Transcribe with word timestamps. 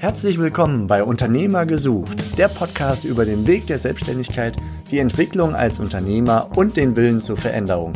Herzlich 0.00 0.38
willkommen 0.38 0.86
bei 0.86 1.02
Unternehmer 1.02 1.66
gesucht, 1.66 2.38
der 2.38 2.46
Podcast 2.46 3.04
über 3.04 3.24
den 3.24 3.48
Weg 3.48 3.66
der 3.66 3.80
Selbstständigkeit, 3.80 4.56
die 4.92 5.00
Entwicklung 5.00 5.56
als 5.56 5.80
Unternehmer 5.80 6.56
und 6.56 6.76
den 6.76 6.94
Willen 6.94 7.20
zur 7.20 7.36
Veränderung. 7.36 7.94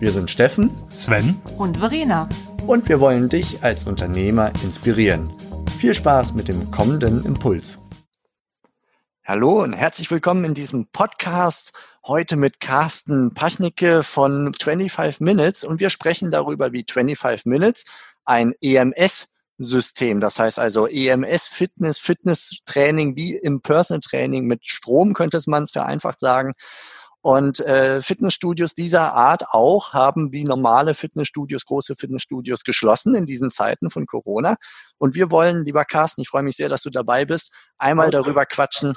Wir 0.00 0.10
sind 0.10 0.32
Steffen, 0.32 0.76
Sven 0.88 1.40
und 1.56 1.76
Verena. 1.76 2.28
Und 2.66 2.88
wir 2.88 2.98
wollen 2.98 3.28
dich 3.28 3.62
als 3.62 3.84
Unternehmer 3.84 4.50
inspirieren. 4.64 5.32
Viel 5.78 5.94
Spaß 5.94 6.34
mit 6.34 6.48
dem 6.48 6.72
kommenden 6.72 7.24
Impuls. 7.24 7.78
Hallo 9.24 9.62
und 9.62 9.74
herzlich 9.74 10.10
willkommen 10.10 10.44
in 10.44 10.54
diesem 10.54 10.88
Podcast. 10.88 11.72
Heute 12.04 12.34
mit 12.34 12.58
Carsten 12.58 13.32
Pachnicke 13.32 14.02
von 14.02 14.52
25 14.52 15.20
Minutes 15.20 15.62
und 15.62 15.78
wir 15.78 15.90
sprechen 15.90 16.32
darüber, 16.32 16.72
wie 16.72 16.84
25 16.84 17.46
Minutes 17.46 17.84
ein 18.24 18.56
EMS 18.60 19.33
System. 19.58 20.20
Das 20.20 20.38
heißt 20.38 20.58
also 20.58 20.86
EMS 20.86 21.46
Fitness, 21.46 21.98
Fitness 21.98 22.58
Training 22.64 23.16
wie 23.16 23.36
im 23.36 23.60
Personal 23.60 24.00
Training 24.00 24.46
mit 24.46 24.66
Strom 24.66 25.14
könnte 25.14 25.40
man 25.46 25.64
es 25.64 25.70
vereinfacht 25.70 26.20
sagen. 26.20 26.54
Und 27.24 27.60
äh, 27.60 28.02
Fitnessstudios 28.02 28.74
dieser 28.74 29.14
Art 29.14 29.44
auch 29.48 29.94
haben 29.94 30.30
wie 30.32 30.44
normale 30.44 30.92
Fitnessstudios, 30.92 31.64
große 31.64 31.96
Fitnessstudios 31.96 32.64
geschlossen 32.64 33.14
in 33.14 33.24
diesen 33.24 33.50
Zeiten 33.50 33.88
von 33.88 34.04
Corona. 34.04 34.56
Und 34.98 35.14
wir 35.14 35.30
wollen, 35.30 35.64
lieber 35.64 35.86
Carsten, 35.86 36.20
ich 36.20 36.28
freue 36.28 36.42
mich 36.42 36.56
sehr, 36.56 36.68
dass 36.68 36.82
du 36.82 36.90
dabei 36.90 37.24
bist, 37.24 37.50
einmal 37.78 38.10
darüber 38.10 38.44
quatschen, 38.44 38.92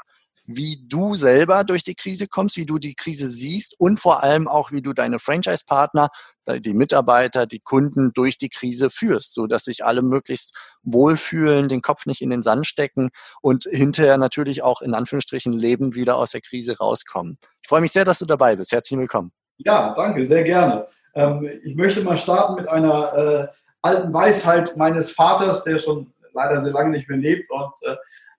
wie 0.48 0.82
du 0.88 1.16
selber 1.16 1.66
durch 1.66 1.84
die 1.84 1.96
Krise 1.96 2.28
kommst, 2.28 2.55
wie 2.55 2.66
du 2.66 2.80
die 2.80 2.96
Krise 2.96 3.28
siehst 3.28 3.76
und 3.78 4.00
vor 4.00 4.24
allem 4.24 4.48
auch, 4.48 4.72
wie 4.72 4.82
du 4.82 4.94
deine 4.94 5.20
Franchise-Partner, 5.20 6.10
die 6.48 6.74
Mitarbeiter, 6.74 7.46
die 7.46 7.60
Kunden 7.60 8.14
durch 8.14 8.38
die 8.38 8.50
Krise 8.50 8.90
führst, 8.90 9.34
so 9.34 9.46
dass 9.46 9.66
sich 9.66 9.84
alle 9.84 10.02
möglichst 10.02 10.58
wohlfühlen, 10.84 11.68
den 11.68 11.82
Kopf 11.82 12.05
nicht 12.05 12.22
in 12.22 12.30
den 12.30 12.41
Sand 12.41 12.66
stecken 12.66 13.10
und 13.41 13.66
hinterher 13.70 14.18
natürlich 14.18 14.63
auch 14.63 14.82
in 14.82 14.94
Anführungsstrichen 14.94 15.52
Leben 15.52 15.96
wieder 15.96 16.16
aus 16.16 16.32
der 16.32 16.41
Krise 16.41 16.77
rauskommen. 16.77 17.38
Ich 17.62 17.68
freue 17.68 17.82
mich 17.82 17.91
sehr, 17.91 18.05
dass 18.05 18.20
du 18.20 18.26
dabei 18.26 18.55
bist. 18.55 18.71
Herzlich 18.71 18.98
willkommen. 18.98 19.34
Ja, 19.58 19.93
danke, 19.96 20.26
sehr 20.26 20.43
gerne. 20.43 20.88
Ähm, 21.14 21.49
ich 21.64 21.76
möchte 21.76 22.02
mal 22.02 22.18
starten 22.18 22.55
mit 22.55 22.70
einer 22.70 23.14
äh, 23.14 23.48
alten 23.82 24.14
Weisheit 24.14 24.77
meines 24.77 25.12
Vaters, 25.12 25.64
der 25.64 25.80
schon 25.80 26.14
leider 26.34 26.62
sehr 26.62 26.74
lange 26.74 26.91
nicht 26.91 27.10
mehr 27.10 27.18
lebt 27.18 27.49
und 27.49 27.74
äh, 27.82 27.96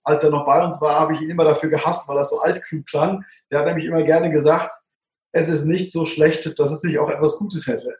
als 0.08 0.24
er 0.24 0.30
noch 0.30 0.46
bei 0.46 0.64
uns 0.64 0.80
war, 0.80 0.98
habe 0.98 1.14
ich 1.14 1.20
ihn 1.20 1.30
immer 1.30 1.44
dafür 1.44 1.68
gehasst, 1.68 2.08
weil 2.08 2.16
das 2.16 2.30
so 2.30 2.40
altklug 2.40 2.86
klang. 2.86 3.24
Der 3.50 3.60
hat 3.60 3.66
nämlich 3.66 3.84
immer 3.84 4.02
gerne 4.02 4.30
gesagt, 4.30 4.72
es 5.32 5.48
ist 5.48 5.66
nicht 5.66 5.92
so 5.92 6.06
schlecht, 6.06 6.58
dass 6.58 6.72
es 6.72 6.82
nicht 6.82 6.98
auch 6.98 7.10
etwas 7.10 7.36
Gutes 7.36 7.66
hätte. 7.66 7.94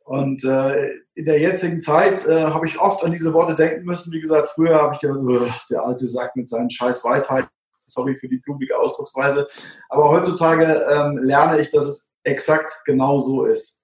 Und 0.00 0.42
äh, 0.44 0.90
in 1.14 1.24
der 1.24 1.38
jetzigen 1.38 1.80
Zeit 1.80 2.26
äh, 2.26 2.46
habe 2.46 2.66
ich 2.66 2.80
oft 2.80 3.04
an 3.04 3.12
diese 3.12 3.32
Worte 3.32 3.54
denken 3.54 3.84
müssen. 3.84 4.12
Wie 4.12 4.20
gesagt, 4.20 4.48
früher 4.48 4.82
habe 4.82 4.96
ich 4.96 5.00
gedacht, 5.00 5.70
der 5.70 5.84
alte 5.84 6.08
Sack 6.08 6.34
mit 6.34 6.48
seinen 6.48 6.70
scheiß 6.70 7.04
Weisheiten. 7.04 7.48
Sorry 7.86 8.16
für 8.16 8.28
die 8.28 8.38
blumige 8.38 8.76
Ausdrucksweise. 8.76 9.46
Aber 9.88 10.10
heutzutage 10.10 10.64
ähm, 10.90 11.18
lerne 11.18 11.60
ich, 11.60 11.70
dass 11.70 11.84
es 11.84 12.12
exakt 12.24 12.72
genau 12.86 13.20
so 13.20 13.44
ist. 13.44 13.80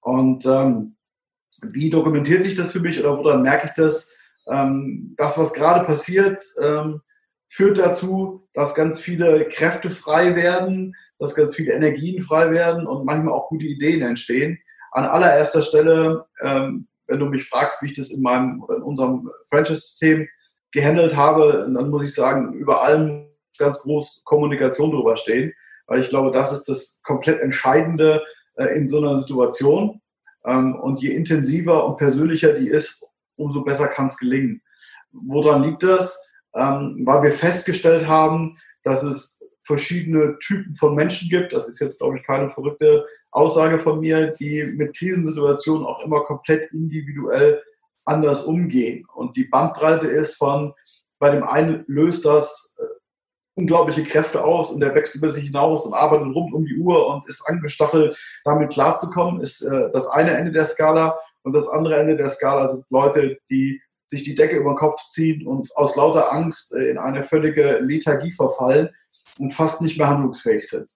Und 0.00 0.44
ähm, 0.44 0.96
wie 1.62 1.88
dokumentiert 1.88 2.42
sich 2.42 2.54
das 2.54 2.72
für 2.72 2.80
mich 2.80 3.00
oder 3.00 3.16
woran 3.16 3.42
merke 3.42 3.68
ich 3.68 3.74
das? 3.74 4.14
Ähm, 4.50 5.14
das, 5.16 5.38
was 5.38 5.52
gerade 5.54 5.84
passiert, 5.84 6.44
ähm, 6.60 7.00
führt 7.48 7.78
dazu, 7.78 8.48
dass 8.54 8.74
ganz 8.74 9.00
viele 9.00 9.48
Kräfte 9.48 9.90
frei 9.90 10.36
werden, 10.36 10.94
dass 11.18 11.34
ganz 11.34 11.54
viele 11.54 11.72
Energien 11.72 12.22
frei 12.22 12.50
werden 12.50 12.86
und 12.86 13.04
manchmal 13.04 13.34
auch 13.34 13.48
gute 13.48 13.66
Ideen 13.66 14.02
entstehen. 14.02 14.58
An 14.92 15.04
allererster 15.04 15.62
Stelle, 15.62 16.26
ähm, 16.42 16.88
wenn 17.06 17.20
du 17.20 17.26
mich 17.26 17.48
fragst, 17.48 17.82
wie 17.82 17.88
ich 17.88 17.96
das 17.96 18.10
in 18.10 18.22
meinem 18.22 18.64
in 18.74 18.82
unserem 18.82 19.30
Franchise-System 19.48 20.28
gehandelt 20.72 21.16
habe, 21.16 21.68
dann 21.72 21.90
muss 21.90 22.04
ich 22.04 22.14
sagen, 22.14 22.54
über 22.54 22.82
allem 22.82 23.28
ganz 23.58 23.80
groß 23.80 24.22
Kommunikation 24.24 24.90
drüber 24.92 25.16
stehen, 25.16 25.52
weil 25.86 26.00
ich 26.00 26.08
glaube, 26.08 26.30
das 26.30 26.52
ist 26.52 26.68
das 26.68 27.00
komplett 27.04 27.40
Entscheidende 27.40 28.22
äh, 28.54 28.76
in 28.76 28.88
so 28.88 28.98
einer 28.98 29.16
Situation. 29.16 30.00
Ähm, 30.46 30.76
und 30.76 31.02
je 31.02 31.10
intensiver 31.10 31.84
und 31.86 31.96
persönlicher 31.96 32.52
die 32.54 32.68
ist, 32.68 33.04
umso 33.40 33.62
besser 33.62 33.88
kann 33.88 34.08
es 34.08 34.18
gelingen. 34.18 34.62
Woran 35.12 35.62
liegt 35.62 35.82
das? 35.82 36.18
Ähm, 36.54 37.02
weil 37.04 37.22
wir 37.22 37.32
festgestellt 37.32 38.06
haben, 38.06 38.58
dass 38.82 39.02
es 39.02 39.40
verschiedene 39.60 40.38
Typen 40.38 40.74
von 40.74 40.94
Menschen 40.94 41.28
gibt. 41.28 41.52
Das 41.52 41.68
ist 41.68 41.80
jetzt, 41.80 42.00
glaube 42.00 42.18
ich, 42.18 42.26
keine 42.26 42.48
verrückte 42.48 43.06
Aussage 43.30 43.78
von 43.78 44.00
mir, 44.00 44.28
die 44.32 44.64
mit 44.76 44.96
Krisensituationen 44.96 45.86
auch 45.86 46.04
immer 46.04 46.20
komplett 46.24 46.72
individuell 46.72 47.62
anders 48.04 48.44
umgehen. 48.44 49.06
Und 49.14 49.36
die 49.36 49.44
Bandbreite 49.44 50.08
ist 50.08 50.36
von, 50.36 50.72
bei 51.18 51.30
dem 51.30 51.44
einen 51.44 51.84
löst 51.86 52.24
das 52.24 52.74
äh, 52.78 52.84
unglaubliche 53.54 54.04
Kräfte 54.04 54.42
aus 54.42 54.70
und 54.70 54.80
der 54.80 54.94
wächst 54.94 55.14
über 55.14 55.30
sich 55.30 55.44
hinaus 55.44 55.86
und 55.86 55.94
arbeitet 55.94 56.34
rund 56.34 56.54
um 56.54 56.64
die 56.64 56.78
Uhr 56.78 57.06
und 57.06 57.28
ist 57.28 57.46
angestachelt, 57.46 58.16
damit 58.44 58.72
klarzukommen, 58.72 59.40
ist 59.40 59.62
äh, 59.62 59.90
das 59.92 60.08
eine 60.08 60.32
Ende 60.32 60.52
der 60.52 60.66
Skala. 60.66 61.18
Und 61.42 61.54
das 61.54 61.68
andere 61.68 61.96
Ende 61.96 62.16
der 62.16 62.28
Skala 62.28 62.68
sind 62.68 62.84
Leute, 62.90 63.38
die 63.50 63.80
sich 64.08 64.24
die 64.24 64.34
Decke 64.34 64.56
über 64.56 64.72
den 64.72 64.78
Kopf 64.78 65.02
ziehen 65.06 65.46
und 65.46 65.68
aus 65.76 65.96
lauter 65.96 66.32
Angst 66.32 66.74
äh, 66.74 66.90
in 66.90 66.98
eine 66.98 67.22
völlige 67.22 67.78
Lethargie 67.78 68.32
verfallen 68.32 68.90
und 69.38 69.50
fast 69.50 69.80
nicht 69.80 69.98
mehr 69.98 70.08
handlungsfähig 70.08 70.68
sind. 70.68 70.88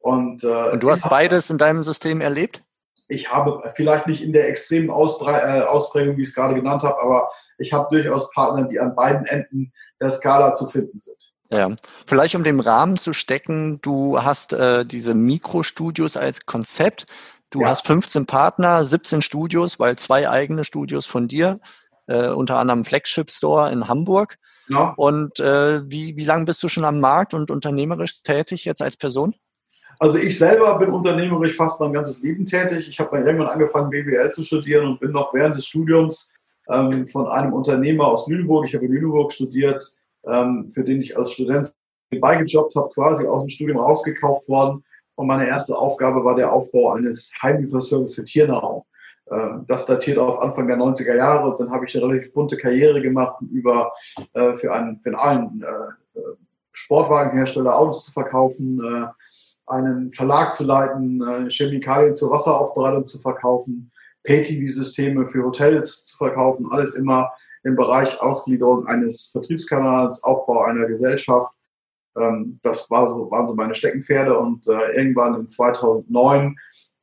Und, 0.00 0.44
äh, 0.44 0.70
und 0.70 0.82
du 0.82 0.90
hast 0.90 1.08
beides 1.08 1.50
in 1.50 1.58
deinem 1.58 1.84
System 1.84 2.20
erlebt? 2.20 2.62
Ich 3.08 3.30
habe 3.30 3.62
vielleicht 3.74 4.06
nicht 4.06 4.22
in 4.22 4.32
der 4.32 4.48
extremen 4.48 4.90
Ausbre 4.90 5.32
äh, 5.32 5.62
Ausprägung, 5.62 6.16
wie 6.16 6.22
ich 6.22 6.28
es 6.28 6.34
gerade 6.34 6.54
genannt 6.54 6.82
habe, 6.82 7.00
aber 7.00 7.30
ich 7.58 7.72
habe 7.72 7.88
durchaus 7.90 8.30
Partner, 8.32 8.64
die 8.64 8.80
an 8.80 8.94
beiden 8.94 9.26
Enden 9.26 9.72
der 10.00 10.10
Skala 10.10 10.54
zu 10.54 10.66
finden 10.66 10.98
sind. 10.98 11.34
Ja, 11.50 11.70
vielleicht 12.06 12.34
um 12.34 12.42
den 12.42 12.58
Rahmen 12.60 12.96
zu 12.96 13.12
stecken, 13.12 13.80
du 13.82 14.22
hast 14.22 14.52
äh, 14.52 14.84
diese 14.84 15.14
Mikrostudios 15.14 16.16
als 16.16 16.46
Konzept. 16.46 17.06
Du 17.54 17.60
ja. 17.60 17.68
hast 17.68 17.86
15 17.86 18.26
Partner, 18.26 18.84
17 18.84 19.22
Studios, 19.22 19.78
weil 19.78 19.96
zwei 19.96 20.28
eigene 20.28 20.64
Studios 20.64 21.06
von 21.06 21.28
dir, 21.28 21.60
äh, 22.08 22.30
unter 22.30 22.56
anderem 22.56 22.82
Flagship 22.82 23.30
Store 23.30 23.70
in 23.70 23.86
Hamburg. 23.86 24.38
Ja. 24.68 24.92
Und 24.96 25.38
äh, 25.38 25.88
wie, 25.88 26.16
wie 26.16 26.24
lange 26.24 26.46
bist 26.46 26.60
du 26.64 26.68
schon 26.68 26.84
am 26.84 26.98
Markt 26.98 27.32
und 27.32 27.52
unternehmerisch 27.52 28.24
tätig 28.24 28.64
jetzt 28.64 28.82
als 28.82 28.96
Person? 28.96 29.36
Also 30.00 30.18
ich 30.18 30.36
selber 30.36 30.76
bin 30.80 30.90
unternehmerisch 30.90 31.54
fast 31.54 31.78
mein 31.78 31.92
ganzes 31.92 32.24
Leben 32.24 32.44
tätig. 32.44 32.88
Ich 32.88 32.98
habe 32.98 33.16
irgendwann 33.18 33.46
angefangen, 33.46 33.90
BWL 33.90 34.32
zu 34.32 34.42
studieren 34.42 34.88
und 34.88 34.98
bin 34.98 35.12
noch 35.12 35.32
während 35.32 35.56
des 35.56 35.66
Studiums 35.66 36.34
ähm, 36.68 37.06
von 37.06 37.28
einem 37.28 37.52
Unternehmer 37.52 38.08
aus 38.08 38.26
Lüneburg, 38.26 38.66
ich 38.66 38.74
habe 38.74 38.86
in 38.86 38.92
Lüneburg 38.94 39.32
studiert, 39.32 39.94
ähm, 40.26 40.72
für 40.74 40.82
den 40.82 41.00
ich 41.00 41.16
als 41.16 41.30
Student 41.30 41.72
beigejobbt 42.20 42.74
habe, 42.74 42.90
quasi 42.92 43.28
aus 43.28 43.42
dem 43.42 43.48
Studium 43.48 43.78
rausgekauft 43.78 44.48
worden 44.48 44.82
und 45.16 45.26
meine 45.26 45.46
erste 45.46 45.76
Aufgabe 45.76 46.24
war 46.24 46.34
der 46.34 46.52
Aufbau 46.52 46.92
eines 46.92 47.32
Heimlieferservice 47.42 48.14
für 48.14 48.24
Tiernahrung. 48.24 48.84
Ähm, 49.30 49.64
das 49.68 49.86
datiert 49.86 50.18
auf 50.18 50.40
Anfang 50.40 50.66
der 50.66 50.76
90er 50.76 51.14
Jahre. 51.14 51.50
Und 51.50 51.60
dann 51.60 51.70
habe 51.70 51.84
ich 51.84 51.96
eine 51.96 52.06
relativ 52.06 52.32
bunte 52.32 52.56
Karriere 52.56 53.00
gemacht, 53.00 53.36
über 53.52 53.92
äh, 54.34 54.56
für 54.56 54.72
einen, 54.72 55.00
für 55.00 55.18
einen 55.18 55.62
äh, 55.62 56.20
Sportwagenhersteller 56.72 57.76
Autos 57.76 58.06
zu 58.06 58.12
verkaufen, 58.12 58.80
äh, 58.80 59.06
einen 59.66 60.10
Verlag 60.10 60.52
zu 60.52 60.64
leiten, 60.64 61.48
Chemikalien 61.48 62.14
zur 62.14 62.30
Wasseraufbereitung 62.30 63.06
zu 63.06 63.18
verkaufen, 63.18 63.90
Pay-TV-Systeme 64.24 65.26
für 65.26 65.42
Hotels 65.42 66.04
zu 66.04 66.18
verkaufen, 66.18 66.68
alles 66.70 66.96
immer 66.96 67.32
im 67.62 67.74
Bereich 67.74 68.20
Ausgliederung 68.20 68.86
eines 68.86 69.30
Vertriebskanals, 69.32 70.22
Aufbau 70.22 70.64
einer 70.64 70.84
Gesellschaft 70.84 71.54
ähm, 72.16 72.58
das 72.62 72.90
war 72.90 73.08
so, 73.08 73.30
waren 73.30 73.46
so 73.46 73.54
meine 73.54 73.74
Steckenpferde 73.74 74.38
und 74.38 74.66
äh, 74.68 74.96
irgendwann 74.96 75.34
in 75.40 75.48
2009 75.48 76.56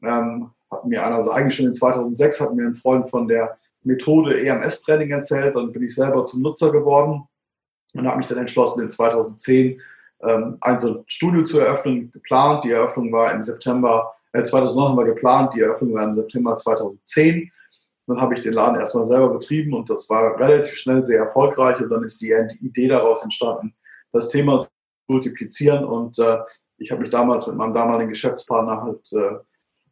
ähm, 0.03 0.51
hat 0.69 0.85
mir 0.85 1.05
einer, 1.05 1.17
also 1.17 1.31
eigentlich 1.31 1.55
schon 1.55 1.67
in 1.67 1.73
2006 1.73 2.39
hat 2.39 2.55
mir 2.55 2.67
ein 2.67 2.75
Freund 2.75 3.09
von 3.09 3.27
der 3.27 3.57
Methode 3.83 4.39
EMS-Training 4.39 5.11
erzählt, 5.11 5.55
dann 5.55 5.71
bin 5.71 5.83
ich 5.83 5.95
selber 5.95 6.25
zum 6.25 6.41
Nutzer 6.41 6.71
geworden 6.71 7.23
und 7.93 8.07
habe 8.07 8.17
mich 8.17 8.27
dann 8.27 8.37
entschlossen, 8.37 8.81
in 8.81 8.89
2010 8.89 9.81
ähm, 10.23 10.57
ein 10.61 10.79
so 10.79 11.03
Studio 11.07 11.43
zu 11.43 11.59
eröffnen, 11.59 12.11
geplant. 12.11 12.63
Die 12.63 12.71
Eröffnung 12.71 13.11
war 13.11 13.33
im 13.33 13.43
September, 13.43 14.13
äh, 14.33 14.43
2009 14.43 14.97
war 14.97 15.05
geplant, 15.05 15.53
die 15.55 15.61
Eröffnung 15.61 15.93
war 15.93 16.03
im 16.03 16.15
September 16.15 16.55
2010. 16.55 17.51
Dann 18.07 18.21
habe 18.21 18.33
ich 18.33 18.41
den 18.41 18.53
Laden 18.53 18.79
erstmal 18.79 19.05
selber 19.05 19.29
betrieben 19.29 19.73
und 19.73 19.89
das 19.89 20.09
war 20.09 20.39
relativ 20.39 20.75
schnell 20.75 21.03
sehr 21.03 21.19
erfolgreich 21.19 21.79
und 21.79 21.89
dann 21.89 22.03
ist 22.03 22.21
die 22.21 22.33
Idee 22.61 22.87
daraus 22.87 23.23
entstanden, 23.23 23.73
das 24.11 24.29
Thema 24.29 24.65
multiplizieren. 25.07 25.83
Und 25.83 26.19
äh, 26.19 26.37
ich 26.77 26.91
habe 26.91 27.01
mich 27.01 27.11
damals 27.11 27.47
mit 27.47 27.55
meinem 27.55 27.73
damaligen 27.73 28.09
Geschäftspartner 28.09 28.81
halt 28.81 29.11
äh, 29.13 29.37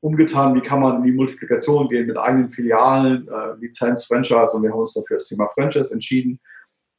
umgetan, 0.01 0.55
wie 0.55 0.61
kann 0.61 0.79
man 0.79 0.97
in 0.97 1.03
die 1.03 1.11
Multiplikation 1.11 1.89
gehen 1.89 2.07
mit 2.07 2.17
eigenen 2.17 2.49
Filialen, 2.49 3.27
äh, 3.27 3.53
Lizenz, 3.59 4.05
Franchise. 4.05 4.51
Und 4.53 4.63
wir 4.63 4.71
haben 4.71 4.79
uns 4.79 4.93
dafür 4.93 5.17
das 5.17 5.27
Thema 5.27 5.47
Franchise 5.47 5.93
entschieden 5.93 6.39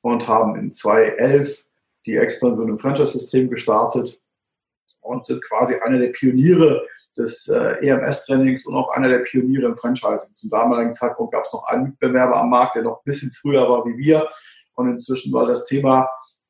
und 0.03 0.27
haben 0.29 0.57
in 0.57 0.73
2011 0.73 1.65
die 2.07 2.17
Expansion 2.17 2.69
im 2.69 2.79
Franchise-System 2.79 3.51
gestartet 3.51 4.21
und 5.01 5.27
sind 5.27 5.43
quasi 5.45 5.75
einer 5.77 5.99
der 5.99 6.09
Pioniere 6.09 6.87
des 7.17 7.49
äh, 7.49 7.87
EMS-Trainings 7.87 8.67
und 8.67 8.75
auch 8.75 8.91
einer 8.91 9.09
der 9.09 9.19
Pioniere 9.19 9.67
im 9.67 9.77
Franchising. 9.77 10.35
Zum 10.35 10.51
damaligen 10.51 10.95
Zeitpunkt 10.95 11.33
gab 11.33 11.45
es 11.45 11.53
noch 11.53 11.65
einen 11.65 11.85
Mitbewerber 11.85 12.37
am 12.37 12.51
Markt, 12.51 12.77
der 12.77 12.83
noch 12.83 12.99
ein 12.99 13.05
bisschen 13.05 13.31
früher 13.31 13.69
war 13.69 13.85
wie 13.85 13.97
wir. 13.99 14.29
Und 14.75 14.89
inzwischen, 14.89 15.33
weil 15.33 15.47
das 15.47 15.67
Thema 15.67 16.09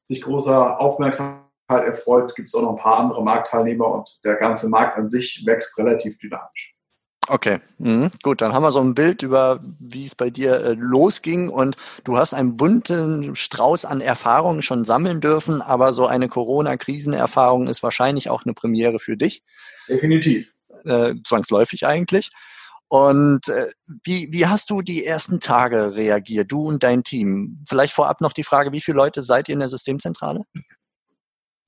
sich 0.08 0.22
großer 0.22 0.78
Aufmerksamkeit 0.80 1.49
erfreut, 1.78 2.34
gibt 2.34 2.48
es 2.48 2.54
auch 2.54 2.62
noch 2.62 2.72
ein 2.72 2.82
paar 2.82 2.98
andere 2.98 3.22
Marktteilnehmer 3.22 3.86
und 3.86 4.18
der 4.24 4.36
ganze 4.36 4.68
Markt 4.68 4.98
an 4.98 5.08
sich 5.08 5.42
wächst 5.46 5.78
relativ 5.78 6.18
dynamisch. 6.18 6.74
Okay, 7.28 7.60
mhm. 7.78 8.10
gut, 8.24 8.40
dann 8.40 8.52
haben 8.52 8.64
wir 8.64 8.72
so 8.72 8.80
ein 8.80 8.94
Bild 8.94 9.22
über, 9.22 9.60
wie 9.78 10.04
es 10.04 10.16
bei 10.16 10.30
dir 10.30 10.64
äh, 10.64 10.74
losging 10.76 11.48
und 11.48 11.76
du 12.02 12.16
hast 12.16 12.34
einen 12.34 12.56
bunten 12.56 13.36
Strauß 13.36 13.84
an 13.84 14.00
Erfahrungen 14.00 14.62
schon 14.62 14.84
sammeln 14.84 15.20
dürfen, 15.20 15.62
aber 15.62 15.92
so 15.92 16.06
eine 16.06 16.28
Corona-Krisenerfahrung 16.28 17.68
ist 17.68 17.84
wahrscheinlich 17.84 18.30
auch 18.30 18.44
eine 18.44 18.54
Premiere 18.54 18.98
für 18.98 19.16
dich. 19.16 19.44
Definitiv. 19.88 20.52
Äh, 20.84 21.14
zwangsläufig 21.24 21.86
eigentlich. 21.86 22.30
Und 22.88 23.48
äh, 23.48 23.66
wie, 24.02 24.28
wie 24.32 24.46
hast 24.46 24.68
du 24.70 24.82
die 24.82 25.04
ersten 25.06 25.38
Tage 25.38 25.94
reagiert, 25.94 26.50
du 26.50 26.66
und 26.66 26.82
dein 26.82 27.04
Team? 27.04 27.62
Vielleicht 27.68 27.92
vorab 27.92 28.20
noch 28.20 28.32
die 28.32 28.42
Frage, 28.42 28.72
wie 28.72 28.80
viele 28.80 28.96
Leute 28.96 29.22
seid 29.22 29.48
ihr 29.48 29.52
in 29.52 29.60
der 29.60 29.68
Systemzentrale? 29.68 30.42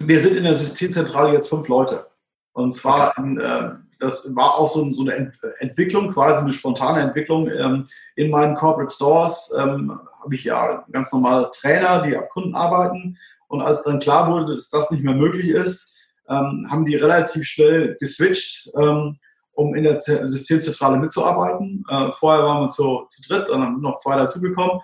Wir 0.00 0.20
sind 0.20 0.36
in 0.36 0.44
der 0.44 0.54
Systemzentrale 0.54 1.32
jetzt 1.32 1.48
fünf 1.48 1.68
Leute. 1.68 2.06
Und 2.52 2.74
zwar, 2.74 3.16
in, 3.18 3.38
äh, 3.40 3.70
das 3.98 4.34
war 4.34 4.56
auch 4.56 4.68
so, 4.68 4.90
so, 4.92 5.02
eine 5.02 5.32
Entwicklung, 5.58 6.10
quasi 6.10 6.40
eine 6.40 6.52
spontane 6.52 7.00
Entwicklung. 7.00 7.48
Ähm, 7.48 7.86
in 8.16 8.30
meinen 8.30 8.54
Corporate 8.54 8.92
Stores 8.92 9.52
ähm, 9.58 9.98
habe 10.22 10.34
ich 10.34 10.44
ja 10.44 10.84
ganz 10.90 11.12
normale 11.12 11.50
Trainer, 11.52 12.02
die 12.02 12.16
ab 12.16 12.28
Kunden 12.30 12.54
arbeiten. 12.54 13.16
Und 13.48 13.62
als 13.62 13.84
dann 13.84 14.00
klar 14.00 14.30
wurde, 14.30 14.54
dass 14.54 14.70
das 14.70 14.90
nicht 14.90 15.04
mehr 15.04 15.14
möglich 15.14 15.48
ist, 15.48 15.94
ähm, 16.28 16.66
haben 16.70 16.84
die 16.84 16.96
relativ 16.96 17.44
schnell 17.44 17.96
geswitcht, 17.98 18.70
ähm, 18.76 19.18
um 19.52 19.74
in 19.74 19.84
der 19.84 20.00
Systemzentrale 20.00 20.96
mitzuarbeiten. 20.96 21.84
Äh, 21.88 22.10
vorher 22.12 22.44
waren 22.44 22.62
wir 22.62 22.70
zu, 22.70 23.06
zu 23.08 23.22
dritt, 23.28 23.48
dann 23.48 23.74
sind 23.74 23.82
noch 23.82 23.98
zwei 23.98 24.16
dazugekommen 24.16 24.80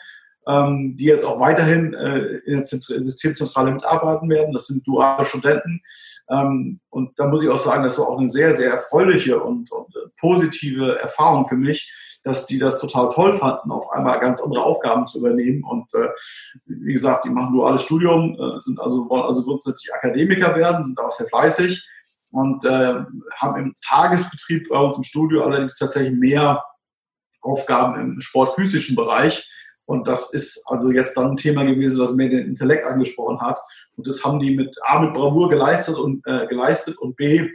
ähm, 0.48 0.96
die 0.96 1.04
jetzt 1.04 1.24
auch 1.24 1.40
weiterhin 1.40 1.92
äh, 1.92 2.38
in 2.46 2.56
der 2.56 2.64
Systemzentrale 2.64 3.70
mitarbeiten 3.70 4.30
werden. 4.30 4.54
Das 4.54 4.66
sind 4.66 4.86
duale 4.86 5.24
Studenten. 5.24 5.82
Ähm, 6.30 6.80
und 6.88 7.18
da 7.18 7.28
muss 7.28 7.42
ich 7.42 7.48
auch 7.50 7.58
sagen, 7.58 7.84
das 7.84 7.98
war 7.98 8.08
auch 8.08 8.18
eine 8.18 8.28
sehr, 8.28 8.54
sehr 8.54 8.70
erfreuliche 8.70 9.40
und, 9.40 9.70
und 9.70 9.94
äh, 9.94 10.08
positive 10.18 10.98
Erfahrung 10.98 11.46
für 11.46 11.56
mich, 11.56 11.92
dass 12.24 12.46
die 12.46 12.58
das 12.58 12.80
total 12.80 13.10
toll 13.10 13.34
fanden, 13.34 13.70
auf 13.70 13.90
einmal 13.92 14.18
ganz 14.20 14.40
andere 14.40 14.62
Aufgaben 14.62 15.06
zu 15.06 15.18
übernehmen. 15.18 15.62
Und 15.64 15.92
äh, 15.94 16.08
wie 16.66 16.94
gesagt, 16.94 17.26
die 17.26 17.30
machen 17.30 17.54
duales 17.54 17.82
Studium, 17.82 18.34
äh, 18.34 18.60
sind 18.60 18.80
also, 18.80 19.08
wollen 19.08 19.24
also 19.24 19.44
grundsätzlich 19.44 19.92
Akademiker 19.94 20.56
werden, 20.56 20.84
sind 20.84 20.98
auch 20.98 21.12
sehr 21.12 21.26
fleißig 21.26 21.86
und 22.30 22.64
äh, 22.64 22.94
haben 23.36 23.56
im 23.60 23.74
Tagesbetrieb 23.86 24.68
bei 24.68 24.78
uns 24.78 24.96
im 24.96 25.04
Studio 25.04 25.44
allerdings 25.44 25.76
tatsächlich 25.78 26.18
mehr 26.18 26.64
Aufgaben 27.40 28.00
im 28.00 28.20
sportphysischen 28.20 28.96
Bereich. 28.96 29.48
Und 29.88 30.06
das 30.06 30.34
ist 30.34 30.62
also 30.66 30.90
jetzt 30.90 31.16
dann 31.16 31.30
ein 31.30 31.36
Thema 31.38 31.64
gewesen, 31.64 31.98
was 32.02 32.12
mir 32.12 32.28
den 32.28 32.46
Intellekt 32.46 32.84
angesprochen 32.84 33.40
hat. 33.40 33.58
Und 33.96 34.06
das 34.06 34.22
haben 34.22 34.38
die 34.38 34.54
mit 34.54 34.76
A 34.84 35.00
mit 35.00 35.14
Bravour 35.14 35.48
geleistet 35.48 35.96
und 35.96 36.20
äh, 36.26 36.46
geleistet 36.46 36.98
und 36.98 37.16
B 37.16 37.48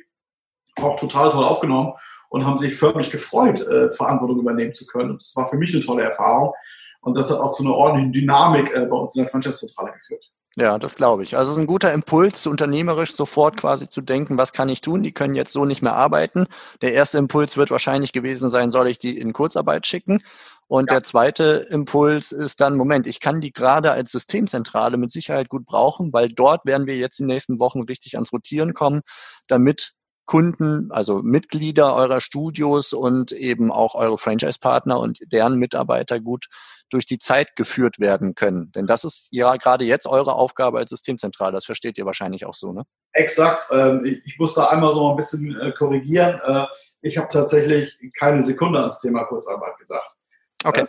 auch 0.82 1.00
total 1.00 1.30
toll 1.30 1.44
aufgenommen 1.44 1.94
und 2.30 2.44
haben 2.44 2.58
sich 2.58 2.76
förmlich 2.76 3.12
gefreut, 3.12 3.62
äh, 3.62 3.92
Verantwortung 3.92 4.40
übernehmen 4.40 4.74
zu 4.74 4.88
können. 4.88 5.12
Und 5.12 5.22
das 5.22 5.36
war 5.36 5.46
für 5.46 5.58
mich 5.58 5.76
eine 5.76 5.86
tolle 5.86 6.06
Erfahrung. 6.06 6.54
Und 7.02 7.16
das 7.16 7.30
hat 7.30 7.38
auch 7.38 7.52
zu 7.52 7.62
einer 7.62 7.76
ordentlichen 7.76 8.14
Dynamik 8.14 8.74
äh, 8.74 8.88
bei 8.88 8.96
uns 8.96 9.16
in 9.16 9.22
der 9.22 9.30
Franchise-Zentrale 9.30 9.92
geführt. 9.92 10.33
Ja, 10.56 10.78
das 10.78 10.96
glaube 10.96 11.24
ich. 11.24 11.36
Also 11.36 11.52
es 11.52 11.58
ist 11.58 11.64
ein 11.64 11.68
guter 11.68 11.92
Impuls, 11.94 12.46
unternehmerisch 12.46 13.14
sofort 13.14 13.58
quasi 13.58 13.90
zu 13.90 14.02
denken, 14.02 14.38
was 14.38 14.54
kann 14.54 14.70
ich 14.70 14.82
tun? 14.82 15.02
Die 15.02 15.12
können 15.12 15.34
jetzt 15.34 15.52
so 15.52 15.66
nicht 15.66 15.82
mehr 15.82 15.96
arbeiten. 15.96 16.46
Der 16.84 16.94
erste 16.94 17.18
Impuls 17.18 17.58
wird 17.58 17.72
wahrscheinlich 17.72 18.14
gewesen 18.14 18.52
sein, 18.52 18.70
soll 18.70 18.88
ich 18.88 19.00
die 19.00 19.18
in 19.18 19.34
Kurzarbeit 19.34 19.88
schicken? 19.88 20.22
Und 20.68 20.92
ja. 20.92 20.98
der 20.98 21.04
zweite 21.04 21.66
Impuls 21.72 22.32
ist 22.32 22.62
dann, 22.62 22.78
Moment, 22.78 23.08
ich 23.08 23.20
kann 23.20 23.42
die 23.42 23.52
gerade 23.52 23.92
als 23.92 24.12
Systemzentrale 24.12 24.98
mit 24.98 25.10
Sicherheit 25.10 25.50
gut 25.50 25.66
brauchen, 25.66 26.14
weil 26.14 26.30
dort 26.30 26.66
werden 26.66 26.86
wir 26.86 26.98
jetzt 26.98 27.20
in 27.20 27.28
den 27.28 27.34
nächsten 27.34 27.60
Wochen 27.60 27.82
richtig 27.82 28.16
ans 28.16 28.32
Rotieren 28.32 28.76
kommen, 28.76 29.02
damit 29.48 29.94
Kunden, 30.26 30.92
also 30.92 31.22
Mitglieder 31.22 31.96
eurer 31.96 32.22
Studios 32.22 32.94
und 32.94 33.32
eben 33.32 33.72
auch 33.72 33.96
eure 33.96 34.18
Franchise-Partner 34.18 35.00
und 35.00 35.20
deren 35.32 35.58
Mitarbeiter 35.58 36.20
gut 36.20 36.48
durch 36.90 37.06
die 37.06 37.20
Zeit 37.20 37.56
geführt 37.56 38.00
werden 38.00 38.36
können. 38.36 38.72
Denn 38.72 38.86
das 38.86 39.04
ist 39.04 39.28
ja 39.32 39.56
gerade 39.58 39.84
jetzt 39.84 40.06
eure 40.06 40.36
Aufgabe 40.36 40.78
als 40.78 40.92
Systemzentrale. 40.92 41.54
Das 41.54 41.66
versteht 41.66 41.98
ihr 41.98 42.06
wahrscheinlich 42.06 42.46
auch 42.46 42.54
so, 42.54 42.72
ne? 42.72 42.84
Exakt. 43.12 43.68
Ähm, 43.72 44.22
ich 44.26 44.38
muss 44.40 44.54
da 44.54 44.68
einmal 44.68 44.94
so 44.94 45.10
ein 45.10 45.16
bisschen 45.16 45.60
äh, 45.60 45.72
korrigieren. 45.72 46.40
Äh, 46.46 46.66
ich 47.02 47.18
habe 47.18 47.28
tatsächlich 47.30 47.98
keine 48.18 48.44
Sekunde 48.44 48.80
ans 48.80 49.02
Thema 49.02 49.26
Kurzarbeit 49.26 49.78
gedacht. 49.78 50.16
Okay. 50.64 50.86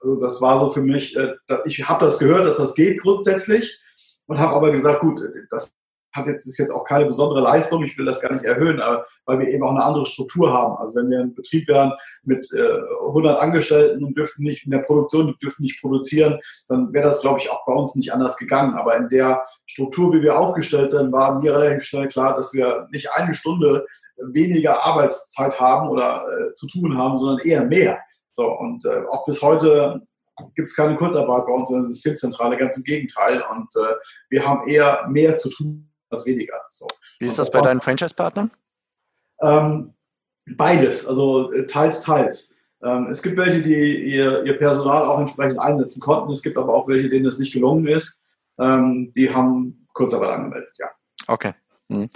Also 0.00 0.16
das 0.16 0.40
war 0.40 0.58
so 0.58 0.70
für 0.70 0.82
mich, 0.82 1.16
äh, 1.16 1.34
ich 1.66 1.88
habe 1.88 2.04
das 2.04 2.18
gehört, 2.18 2.46
dass 2.46 2.56
das 2.56 2.74
geht 2.74 3.02
grundsätzlich 3.02 3.78
und 4.26 4.38
habe 4.38 4.54
aber 4.54 4.72
gesagt, 4.72 5.00
gut, 5.00 5.20
das 5.50 5.74
hat 6.14 6.26
jetzt, 6.26 6.46
ist 6.46 6.58
jetzt 6.58 6.70
auch 6.70 6.84
keine 6.84 7.06
besondere 7.06 7.40
Leistung, 7.40 7.82
ich 7.82 7.98
will 7.98 8.06
das 8.06 8.20
gar 8.20 8.32
nicht 8.32 8.44
erhöhen, 8.44 8.80
aber 8.80 9.04
weil 9.26 9.40
wir 9.40 9.48
eben 9.48 9.64
auch 9.64 9.70
eine 9.70 9.82
andere 9.82 10.06
Struktur 10.06 10.52
haben. 10.52 10.76
Also 10.76 10.94
wenn 10.94 11.10
wir 11.10 11.20
ein 11.20 11.34
Betrieb 11.34 11.66
wären 11.68 11.92
mit 12.22 12.48
äh, 12.54 12.78
100 13.06 13.38
Angestellten 13.40 14.04
und 14.04 14.16
dürften 14.16 14.44
nicht 14.44 14.64
in 14.64 14.70
der 14.70 14.78
Produktion, 14.78 15.26
die 15.26 15.38
dürfen 15.38 15.62
nicht 15.62 15.80
produzieren, 15.80 16.38
dann 16.68 16.92
wäre 16.92 17.04
das, 17.04 17.20
glaube 17.20 17.40
ich, 17.40 17.50
auch 17.50 17.66
bei 17.66 17.72
uns 17.72 17.96
nicht 17.96 18.12
anders 18.12 18.36
gegangen. 18.36 18.74
Aber 18.74 18.96
in 18.96 19.08
der 19.08 19.44
Struktur, 19.66 20.12
wie 20.12 20.22
wir 20.22 20.38
aufgestellt 20.38 20.90
sind, 20.90 21.12
war 21.12 21.40
mir 21.40 21.56
relativ 21.56 21.84
schnell 21.84 22.08
klar, 22.08 22.36
dass 22.36 22.52
wir 22.54 22.86
nicht 22.92 23.10
eine 23.12 23.34
Stunde 23.34 23.86
weniger 24.16 24.84
Arbeitszeit 24.84 25.58
haben 25.58 25.88
oder 25.88 26.24
äh, 26.28 26.52
zu 26.52 26.68
tun 26.68 26.96
haben, 26.96 27.18
sondern 27.18 27.44
eher 27.44 27.64
mehr. 27.64 27.98
So, 28.36 28.46
und 28.46 28.84
äh, 28.84 29.02
auch 29.10 29.26
bis 29.26 29.42
heute 29.42 30.00
gibt 30.54 30.70
es 30.70 30.76
keine 30.76 30.96
Kurzarbeit 30.96 31.46
bei 31.46 31.52
uns 31.52 31.70
in 31.70 31.76
der 31.76 31.84
Systemzentrale, 31.84 32.56
ganz 32.56 32.76
im 32.76 32.84
Gegenteil. 32.84 33.42
Und 33.50 33.68
äh, 33.76 33.94
wir 34.30 34.46
haben 34.46 34.68
eher 34.68 35.06
mehr 35.08 35.36
zu 35.36 35.48
tun 35.50 35.90
als 36.14 36.26
weniger. 36.26 36.54
So. 36.68 36.88
Wie 37.20 37.26
ist 37.26 37.38
das, 37.38 37.50
bei 37.50 37.60
deinen 37.60 37.80
Franchise-Partnern? 37.80 38.50
Ähm, 39.40 39.94
beides, 40.56 41.06
also 41.06 41.52
äh, 41.52 41.66
teils, 41.66 42.02
teils. 42.02 42.54
Ähm, 42.82 43.08
es 43.10 43.22
gibt 43.22 43.36
welche, 43.36 43.62
die 43.62 44.14
ihr, 44.14 44.44
ihr, 44.44 44.58
Personal 44.58 45.04
auch 45.04 45.18
entsprechend 45.18 45.58
einsetzen 45.58 46.00
konnten. 46.00 46.32
Es 46.32 46.42
gibt 46.42 46.56
aber 46.56 46.74
auch 46.74 46.88
welche, 46.88 47.08
denen 47.08 47.24
das 47.24 47.38
nicht 47.38 47.52
gelungen 47.52 47.86
ist. 47.86 48.20
Ähm, 48.58 49.12
die 49.16 49.32
haben 49.32 49.86
Kurzarbeit 49.94 50.30
angemeldet, 50.30 50.72
ja. 50.78 50.88
Okay. 51.26 51.52
Hm. 51.90 52.08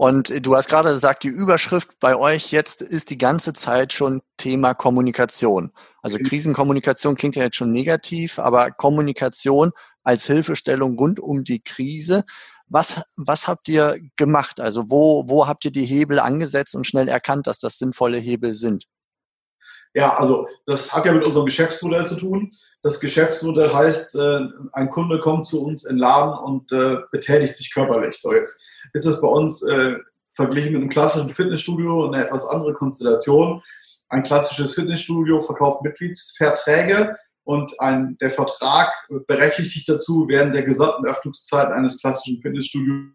Und 0.00 0.46
du 0.46 0.56
hast 0.56 0.70
gerade 0.70 0.88
gesagt, 0.88 1.24
die 1.24 1.28
Überschrift 1.28 2.00
bei 2.00 2.16
euch 2.16 2.52
jetzt 2.52 2.80
ist 2.80 3.10
die 3.10 3.18
ganze 3.18 3.52
Zeit 3.52 3.92
schon 3.92 4.22
Thema 4.38 4.72
Kommunikation. 4.72 5.72
Also 6.00 6.18
mhm. 6.18 6.22
Krisenkommunikation 6.22 7.16
klingt 7.16 7.36
ja 7.36 7.42
jetzt 7.42 7.56
schon 7.56 7.70
negativ, 7.70 8.38
aber 8.38 8.70
Kommunikation 8.70 9.72
als 10.02 10.26
Hilfestellung 10.26 10.96
rund 10.96 11.20
um 11.20 11.44
die 11.44 11.60
Krise. 11.60 12.24
Was, 12.70 13.02
was 13.16 13.48
habt 13.48 13.68
ihr 13.68 13.98
gemacht? 14.16 14.60
Also 14.60 14.90
wo, 14.90 15.28
wo 15.28 15.46
habt 15.46 15.64
ihr 15.64 15.72
die 15.72 15.84
Hebel 15.84 16.20
angesetzt 16.20 16.76
und 16.76 16.86
schnell 16.86 17.08
erkannt, 17.08 17.48
dass 17.48 17.58
das 17.58 17.78
sinnvolle 17.78 18.18
Hebel 18.18 18.54
sind? 18.54 18.84
Ja, 19.92 20.14
also 20.14 20.46
das 20.66 20.94
hat 20.94 21.04
ja 21.04 21.12
mit 21.12 21.26
unserem 21.26 21.46
Geschäftsmodell 21.46 22.06
zu 22.06 22.14
tun. 22.14 22.52
Das 22.82 23.00
Geschäftsmodell 23.00 23.74
heißt, 23.74 24.14
äh, 24.14 24.40
ein 24.72 24.88
Kunde 24.88 25.18
kommt 25.18 25.46
zu 25.46 25.64
uns 25.64 25.84
in 25.84 25.96
den 25.96 25.98
Laden 25.98 26.38
und 26.38 26.70
äh, 26.70 26.98
betätigt 27.10 27.56
sich 27.56 27.74
körperlich. 27.74 28.20
So 28.20 28.32
jetzt 28.32 28.62
ist 28.92 29.04
es 29.04 29.20
bei 29.20 29.26
uns 29.26 29.62
äh, 29.64 29.96
verglichen 30.32 30.72
mit 30.72 30.80
einem 30.80 30.90
klassischen 30.90 31.30
Fitnessstudio 31.30 32.06
eine 32.06 32.26
etwas 32.26 32.46
andere 32.46 32.72
Konstellation. 32.74 33.62
Ein 34.08 34.22
klassisches 34.22 34.74
Fitnessstudio 34.74 35.40
verkauft 35.40 35.82
Mitgliedsverträge 35.82 37.16
und 37.44 37.78
ein, 37.80 38.16
der 38.20 38.30
Vertrag 38.30 38.92
berechtigt 39.26 39.74
dich 39.74 39.84
dazu, 39.84 40.26
während 40.28 40.54
der 40.54 40.62
gesamten 40.62 41.06
Öffnungszeit 41.06 41.68
eines 41.68 42.00
klassischen 42.00 42.40
Fitnessstudios 42.40 43.14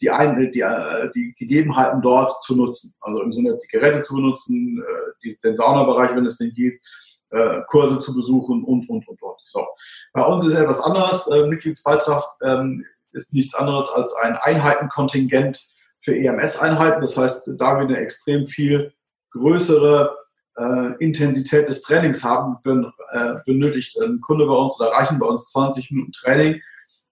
die, 0.00 0.10
ein, 0.10 0.50
die, 0.52 0.60
äh, 0.60 1.10
die 1.14 1.34
Gegebenheiten 1.38 2.02
dort 2.02 2.42
zu 2.42 2.56
nutzen. 2.56 2.94
Also 3.00 3.22
im 3.22 3.32
Sinne, 3.32 3.58
die 3.62 3.68
Geräte 3.68 4.02
zu 4.02 4.14
benutzen, 4.14 4.82
äh, 4.86 5.12
die, 5.24 5.36
den 5.42 5.56
Saunabereich, 5.56 6.14
wenn 6.14 6.26
es 6.26 6.36
den 6.36 6.52
gibt, 6.52 6.84
äh, 7.30 7.60
Kurse 7.68 7.98
zu 7.98 8.14
besuchen 8.14 8.62
und, 8.64 8.88
und, 8.88 9.08
und, 9.08 9.22
und. 9.22 9.36
So. 9.46 9.66
Bei 10.12 10.24
uns 10.24 10.46
ist 10.46 10.54
etwas 10.54 10.80
anders. 10.80 11.28
Mitgliedsbeitrag 11.48 12.24
ähm, 12.42 12.84
ist 13.12 13.32
nichts 13.32 13.54
anderes 13.54 13.90
als 13.90 14.14
ein 14.14 14.36
Einheitenkontingent 14.36 15.60
für 16.00 16.16
EMS-Einheiten. 16.16 17.00
Das 17.00 17.16
heißt, 17.16 17.50
da 17.56 17.78
wir 17.78 17.86
eine 17.86 17.98
extrem 17.98 18.46
viel 18.46 18.92
größere 19.32 20.16
äh, 20.58 20.94
Intensität 20.98 21.68
des 21.68 21.82
Trainings 21.82 22.24
haben, 22.24 22.56
ben, 22.62 22.90
äh, 23.12 23.34
benötigt 23.44 23.98
ein 24.00 24.20
Kunde 24.20 24.46
bei 24.46 24.54
uns 24.54 24.80
oder 24.80 24.90
reichen 24.90 25.18
bei 25.18 25.26
uns 25.26 25.48
20 25.50 25.90
Minuten 25.90 26.12
Training, 26.12 26.60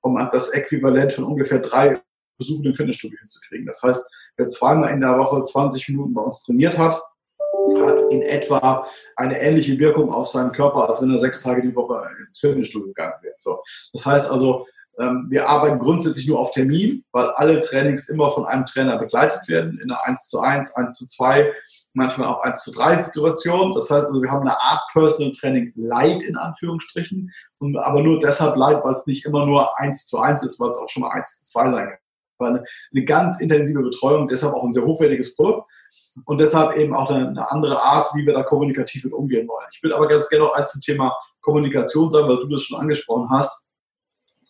um 0.01 0.17
das 0.33 0.51
Äquivalent 0.51 1.15
von 1.15 1.25
ungefähr 1.25 1.59
drei 1.59 2.01
Besuchen 2.39 2.65
im 2.65 2.75
Fitnessstudio 2.75 3.19
hinzukriegen. 3.19 3.67
Das 3.67 3.83
heißt, 3.83 4.07
wer 4.37 4.49
zweimal 4.49 4.91
in 4.91 5.01
der 5.01 5.19
Woche 5.19 5.43
20 5.43 5.89
Minuten 5.91 6.15
bei 6.15 6.23
uns 6.23 6.43
trainiert 6.43 6.79
hat, 6.79 7.01
hat 7.81 8.01
in 8.11 8.23
etwa 8.23 8.87
eine 9.17 9.41
ähnliche 9.41 9.79
Wirkung 9.79 10.13
auf 10.13 10.29
seinen 10.29 10.53
Körper, 10.53 10.89
als 10.89 11.01
wenn 11.01 11.11
er 11.11 11.19
sechs 11.19 11.43
Tage 11.43 11.63
die 11.63 11.75
Woche 11.75 12.03
ins 12.27 12.39
Fitnessstudio 12.39 12.89
gegangen 12.89 13.15
wäre. 13.23 13.35
So. 13.39 13.63
Das 13.93 14.05
heißt 14.05 14.31
also, 14.31 14.67
ähm, 14.99 15.27
wir 15.29 15.49
arbeiten 15.49 15.79
grundsätzlich 15.79 16.29
nur 16.29 16.39
auf 16.39 16.53
Termin, 16.53 17.05
weil 17.13 17.29
alle 17.31 17.61
Trainings 17.61 18.09
immer 18.09 18.31
von 18.31 18.47
einem 18.47 18.67
Trainer 18.67 18.99
begleitet 18.99 19.49
werden, 19.49 19.81
in 19.83 19.91
einer 19.91 20.05
1 20.05 20.29
zu 20.29 20.41
1, 20.41 20.75
1 20.77 20.97
zu 20.97 21.07
2 21.07 21.53
manchmal 21.95 22.29
auch 22.29 22.43
1 22.43 22.63
zu 22.63 22.73
3 22.73 23.03
Situationen. 23.03 23.75
Das 23.75 23.91
heißt 23.91 24.09
also, 24.09 24.21
wir 24.21 24.31
haben 24.31 24.43
eine 24.43 24.61
Art 24.61 24.83
Personal 24.93 25.33
Training 25.33 25.73
Light 25.77 26.23
in 26.23 26.37
Anführungsstrichen, 26.37 27.33
und 27.59 27.77
aber 27.79 28.03
nur 28.03 28.21
deshalb 28.21 28.57
Light, 28.57 28.85
weil 28.85 28.93
es 28.93 29.07
nicht 29.07 29.25
immer 29.25 29.47
nur 29.47 29.79
1 29.79 30.07
zu 30.07 30.19
1 30.19 30.43
ist, 30.43 30.61
weil 30.61 30.71
es 30.71 30.79
auch 30.79 30.91
schon 30.91 31.03
mal 31.03 31.11
1 31.11 31.41
zu 31.41 31.53
2 31.53 31.71
sein 31.71 31.87
kann. 31.87 31.99
Eine, 32.39 32.65
eine 32.93 33.05
ganz 33.05 33.41
intensive 33.41 33.81
Betreuung, 33.81 34.29
deshalb 34.29 34.55
auch 34.55 34.65
ein 34.65 34.73
sehr 34.73 34.85
hochwertiges 34.85 35.35
Produkt 35.37 35.71
und 36.25 36.39
deshalb 36.39 36.77
eben 36.77 36.95
auch 36.95 37.11
eine, 37.11 37.29
eine, 37.29 37.51
andere 37.51 37.81
Art, 37.81 38.09
wie 38.15 38.27
wir 38.27 38.35
da 38.35 38.43
kommunikativ 38.43 39.05
mit 39.05 39.13
umgehen 39.13 39.49
wollen. 39.49 39.67
Ich 39.73 39.83
will 39.83 39.93
aber 39.93 40.09
ganz 40.09 40.29
gerne 40.29 40.45
noch 40.45 40.55
eins 40.55 40.73
zum 40.73 40.83
Thema 40.83 41.17
Kommunikation 41.41 42.11
sagen, 42.11 42.29
weil 42.29 42.39
du 42.39 42.49
das 42.49 42.63
schon 42.63 42.81
angesprochen 42.81 43.31
hast. 43.31 43.65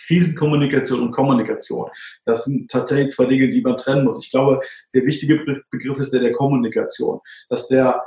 Krisenkommunikation 0.06 1.02
und 1.02 1.12
Kommunikation. 1.12 1.90
Das 2.25 2.44
sind 2.44 2.70
tatsächlich 2.70 3.12
zwei 3.12 3.26
Dinge, 3.26 3.50
die 3.50 3.61
man 3.61 3.76
trennen 3.76 4.04
muss. 4.04 4.23
Ich 4.25 4.30
glaube, 4.30 4.61
der 4.94 5.04
wichtige 5.04 5.64
Begriff 5.70 5.99
ist 5.99 6.12
der 6.12 6.20
der 6.20 6.32
Kommunikation. 6.32 7.20
Dass 7.49 7.68
der 7.68 8.02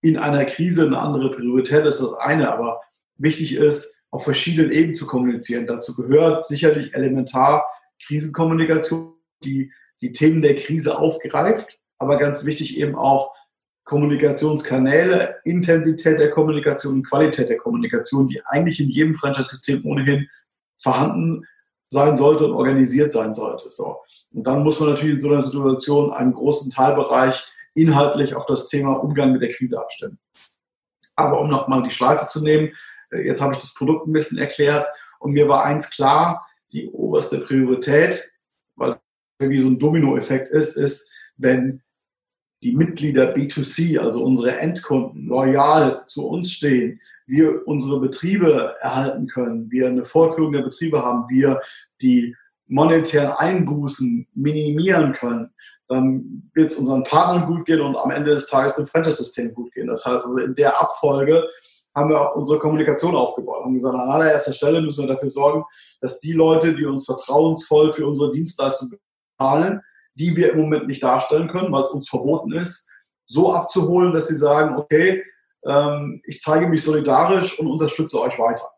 in 0.00 0.16
einer 0.18 0.44
Krise 0.44 0.86
eine 0.86 0.98
andere 0.98 1.30
Priorität 1.30 1.86
ist, 1.86 2.00
das 2.00 2.12
eine, 2.14 2.52
aber 2.52 2.80
wichtig 3.16 3.54
ist, 3.54 4.02
auf 4.10 4.24
verschiedenen 4.24 4.72
Ebenen 4.72 4.96
zu 4.96 5.06
kommunizieren. 5.06 5.66
Dazu 5.66 5.94
gehört 5.94 6.46
sicherlich 6.46 6.94
elementar 6.94 7.64
Krisenkommunikation, 8.06 9.14
die 9.44 9.72
die 10.02 10.12
Themen 10.12 10.42
der 10.42 10.56
Krise 10.56 10.98
aufgreift, 10.98 11.78
aber 11.98 12.18
ganz 12.18 12.44
wichtig 12.44 12.78
eben 12.78 12.96
auch 12.96 13.32
Kommunikationskanäle, 13.84 15.36
Intensität 15.44 16.18
der 16.18 16.30
Kommunikation 16.30 16.94
und 16.94 17.08
Qualität 17.08 17.48
der 17.48 17.56
Kommunikation, 17.56 18.28
die 18.28 18.44
eigentlich 18.44 18.80
in 18.80 18.88
jedem 18.88 19.14
Franchise-System 19.14 19.84
ohnehin 19.84 20.28
vorhanden 20.82 21.46
sein 21.88 22.16
sollte 22.16 22.46
und 22.46 22.54
organisiert 22.54 23.12
sein 23.12 23.34
sollte. 23.34 23.70
So. 23.70 23.98
Und 24.32 24.46
dann 24.46 24.62
muss 24.62 24.80
man 24.80 24.90
natürlich 24.90 25.14
in 25.14 25.20
so 25.20 25.28
einer 25.28 25.42
Situation 25.42 26.12
einen 26.12 26.32
großen 26.32 26.70
Teilbereich 26.70 27.46
inhaltlich 27.74 28.34
auf 28.34 28.46
das 28.46 28.66
Thema 28.66 28.94
Umgang 28.94 29.32
mit 29.32 29.42
der 29.42 29.52
Krise 29.52 29.78
abstimmen. 29.78 30.18
Aber 31.16 31.40
um 31.40 31.48
nochmal 31.48 31.82
die 31.82 31.90
Schleife 31.90 32.26
zu 32.26 32.42
nehmen, 32.42 32.72
äh, 33.10 33.26
jetzt 33.26 33.40
habe 33.40 33.54
ich 33.54 33.60
das 33.60 33.74
Produkt 33.74 34.06
ein 34.06 34.12
bisschen 34.12 34.38
erklärt 34.38 34.86
und 35.20 35.32
mir 35.32 35.48
war 35.48 35.64
eins 35.64 35.90
klar, 35.90 36.46
die 36.72 36.88
oberste 36.88 37.40
Priorität, 37.40 38.22
weil 38.76 38.98
wie 39.38 39.60
so 39.60 39.68
ein 39.68 39.78
Dominoeffekt 39.78 40.50
ist, 40.50 40.76
ist, 40.76 41.12
wenn 41.36 41.82
die 42.62 42.74
Mitglieder 42.74 43.34
B2C, 43.34 43.98
also 43.98 44.24
unsere 44.24 44.58
Endkunden, 44.58 45.26
loyal 45.26 46.04
zu 46.06 46.26
uns 46.26 46.52
stehen, 46.52 47.00
wir 47.26 47.66
unsere 47.66 48.00
Betriebe 48.00 48.74
erhalten 48.80 49.26
können, 49.26 49.70
wir 49.70 49.88
eine 49.88 50.04
Fortführung 50.04 50.52
der 50.52 50.62
Betriebe 50.62 51.02
haben, 51.02 51.24
wir 51.28 51.60
die 52.00 52.36
monetären 52.66 53.32
Einbußen 53.32 54.26
minimieren 54.34 55.12
können, 55.12 55.50
dann 55.88 56.50
wird 56.54 56.70
es 56.70 56.76
unseren 56.76 57.04
Partnern 57.04 57.46
gut 57.46 57.66
gehen 57.66 57.80
und 57.80 57.96
am 57.96 58.10
Ende 58.10 58.32
des 58.32 58.46
Tages 58.46 58.74
dem 58.74 58.86
Franchise-System 58.86 59.52
gut 59.52 59.72
gehen. 59.72 59.88
Das 59.88 60.04
heißt 60.06 60.24
also, 60.24 60.38
in 60.38 60.54
der 60.54 60.80
Abfolge 60.80 61.46
haben 61.94 62.08
wir 62.08 62.20
auch 62.20 62.36
unsere 62.36 62.58
Kommunikation 62.58 63.14
aufgebaut. 63.14 63.64
Haben 63.64 63.74
gesagt, 63.74 63.94
an 63.94 64.08
allererster 64.08 64.54
Stelle 64.54 64.80
müssen 64.80 65.06
wir 65.06 65.14
dafür 65.14 65.28
sorgen, 65.28 65.64
dass 66.00 66.20
die 66.20 66.32
Leute, 66.32 66.74
die 66.74 66.86
uns 66.86 67.04
vertrauensvoll 67.04 67.92
für 67.92 68.06
unsere 68.06 68.32
Dienstleistung 68.32 68.90
bezahlen, 69.38 69.82
die 70.14 70.34
wir 70.36 70.52
im 70.52 70.60
Moment 70.60 70.86
nicht 70.86 71.02
darstellen 71.02 71.48
können, 71.48 71.72
weil 71.72 71.82
es 71.82 71.90
uns 71.90 72.08
verboten 72.08 72.52
ist, 72.52 72.88
so 73.26 73.52
abzuholen, 73.52 74.12
dass 74.12 74.28
sie 74.28 74.34
sagen, 74.34 74.76
okay, 74.76 75.22
ähm, 75.66 76.22
ich 76.24 76.40
zeige 76.40 76.66
mich 76.68 76.84
solidarisch 76.84 77.58
und 77.58 77.68
unterstütze 77.68 78.20
euch 78.20 78.38
weiter. 78.38 78.70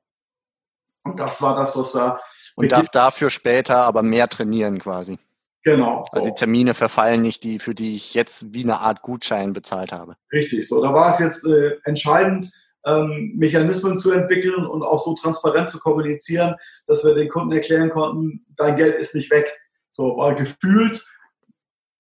Und 1.05 1.19
das 1.21 1.41
war 1.43 1.57
das, 1.57 1.77
was 1.77 1.93
da. 1.93 2.21
Und 2.57 2.73
darf 2.73 2.89
dafür 2.89 3.31
später 3.31 3.77
aber 3.77 4.03
mehr 4.03 4.29
trainieren 4.29 4.79
quasi. 4.79 5.19
Genau. 5.65 6.07
So. 6.11 6.19
Also 6.19 6.31
die 6.31 6.35
Termine 6.35 6.75
verfallen 6.75 7.23
nicht, 7.23 7.43
die, 7.43 7.59
für 7.59 7.75
die 7.75 7.97
ich 7.97 8.15
jetzt 8.15 8.53
wie 8.53 8.65
eine 8.65 8.81
Art 8.81 9.03
Gutschein 9.03 9.53
bezahlt 9.53 9.93
habe. 9.93 10.17
Richtig, 10.33 10.69
so. 10.69 10.83
Da 10.83 10.93
war 10.93 11.13
es 11.13 11.21
jetzt 11.21 11.47
äh, 11.47 11.79
entscheidend, 11.85 12.51
ähm, 12.87 13.33
Mechanismen 13.35 13.97
zu 13.97 14.13
entwickeln 14.13 14.67
und 14.67 14.83
auch 14.83 15.03
so 15.03 15.15
transparent 15.15 15.71
zu 15.71 15.81
kommunizieren, 15.81 16.55
dass 16.87 17.03
wir 17.03 17.15
den 17.15 17.31
Kunden 17.31 17.53
erklären 17.53 17.89
konnten, 17.89 18.45
dein 18.57 18.77
Geld 18.77 18.97
ist 18.97 19.15
nicht 19.15 19.31
weg. 19.31 19.47
So, 19.91 20.19
weil 20.19 20.35
gefühlt 20.35 21.07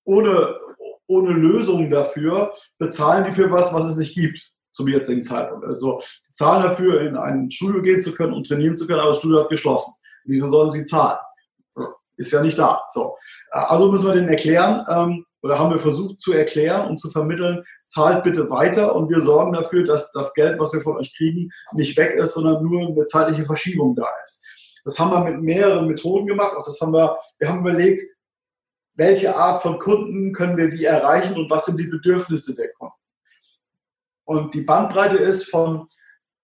ohne, 0.04 0.58
ohne 1.06 1.32
Lösung 1.32 1.90
dafür 1.90 2.54
bezahlen 2.76 3.24
die 3.24 3.32
für 3.32 3.50
was, 3.50 3.72
was 3.72 3.86
es 3.86 3.96
nicht 3.96 4.14
gibt 4.14 4.53
zum 4.74 4.88
jetzigen 4.88 5.22
Zeitpunkt. 5.22 5.64
Also 5.64 6.00
die 6.28 6.32
zahlen 6.32 6.64
dafür, 6.64 7.00
in 7.02 7.16
ein 7.16 7.50
Studio 7.50 7.80
gehen 7.80 8.02
zu 8.02 8.12
können 8.12 8.34
und 8.34 8.46
trainieren 8.46 8.76
zu 8.76 8.86
können, 8.86 9.00
aber 9.00 9.10
das 9.10 9.18
Studio 9.18 9.40
hat 9.40 9.48
geschlossen. 9.48 9.94
Wieso 10.24 10.48
sollen 10.48 10.70
sie 10.70 10.84
zahlen? 10.84 11.18
Ist 12.16 12.32
ja 12.32 12.42
nicht 12.42 12.58
da. 12.58 12.82
So. 12.90 13.16
Also 13.50 13.90
müssen 13.90 14.06
wir 14.06 14.14
denen 14.14 14.28
erklären, 14.28 14.84
ähm, 14.90 15.24
oder 15.42 15.58
haben 15.58 15.70
wir 15.70 15.78
versucht 15.78 16.20
zu 16.20 16.32
erklären 16.32 16.88
und 16.88 16.98
zu 16.98 17.10
vermitteln, 17.10 17.64
zahlt 17.86 18.24
bitte 18.24 18.50
weiter 18.50 18.96
und 18.96 19.10
wir 19.10 19.20
sorgen 19.20 19.52
dafür, 19.52 19.84
dass 19.86 20.10
das 20.12 20.32
Geld, 20.34 20.58
was 20.58 20.72
wir 20.72 20.80
von 20.80 20.96
euch 20.96 21.14
kriegen, 21.16 21.50
nicht 21.72 21.96
weg 21.96 22.14
ist, 22.14 22.34
sondern 22.34 22.64
nur 22.64 22.88
eine 22.88 23.04
zeitliche 23.04 23.44
Verschiebung 23.44 23.94
da 23.94 24.08
ist. 24.24 24.44
Das 24.84 24.98
haben 24.98 25.12
wir 25.12 25.30
mit 25.30 25.42
mehreren 25.42 25.86
Methoden 25.86 26.26
gemacht. 26.26 26.54
Auch 26.56 26.64
das 26.64 26.80
haben 26.80 26.92
wir, 26.92 27.18
wir 27.38 27.48
haben 27.48 27.60
überlegt, 27.60 28.02
welche 28.94 29.36
Art 29.36 29.62
von 29.62 29.78
Kunden 29.78 30.32
können 30.32 30.56
wir 30.56 30.72
wie 30.72 30.84
erreichen 30.84 31.36
und 31.36 31.50
was 31.50 31.66
sind 31.66 31.78
die 31.78 31.86
Bedürfnisse 31.86 32.54
der 32.54 32.72
Kunden. 32.72 32.94
Und 34.24 34.54
die 34.54 34.62
Bandbreite 34.62 35.16
ist 35.16 35.50
von 35.50 35.86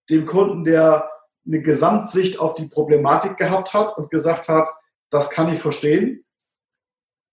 dem 0.09 0.27
Kunden, 0.27 0.65
der 0.65 1.11
eine 1.47 1.63
Gesamtsicht 1.63 2.39
auf 2.39 2.55
die 2.55 2.67
Problematik 2.67 3.37
gehabt 3.37 3.73
hat 3.75 3.97
und 3.97 4.11
gesagt 4.11 4.49
hat, 4.49 4.69
das 5.11 5.31
kann 5.31 5.53
ich 5.53 5.61
verstehen. 5.61 6.25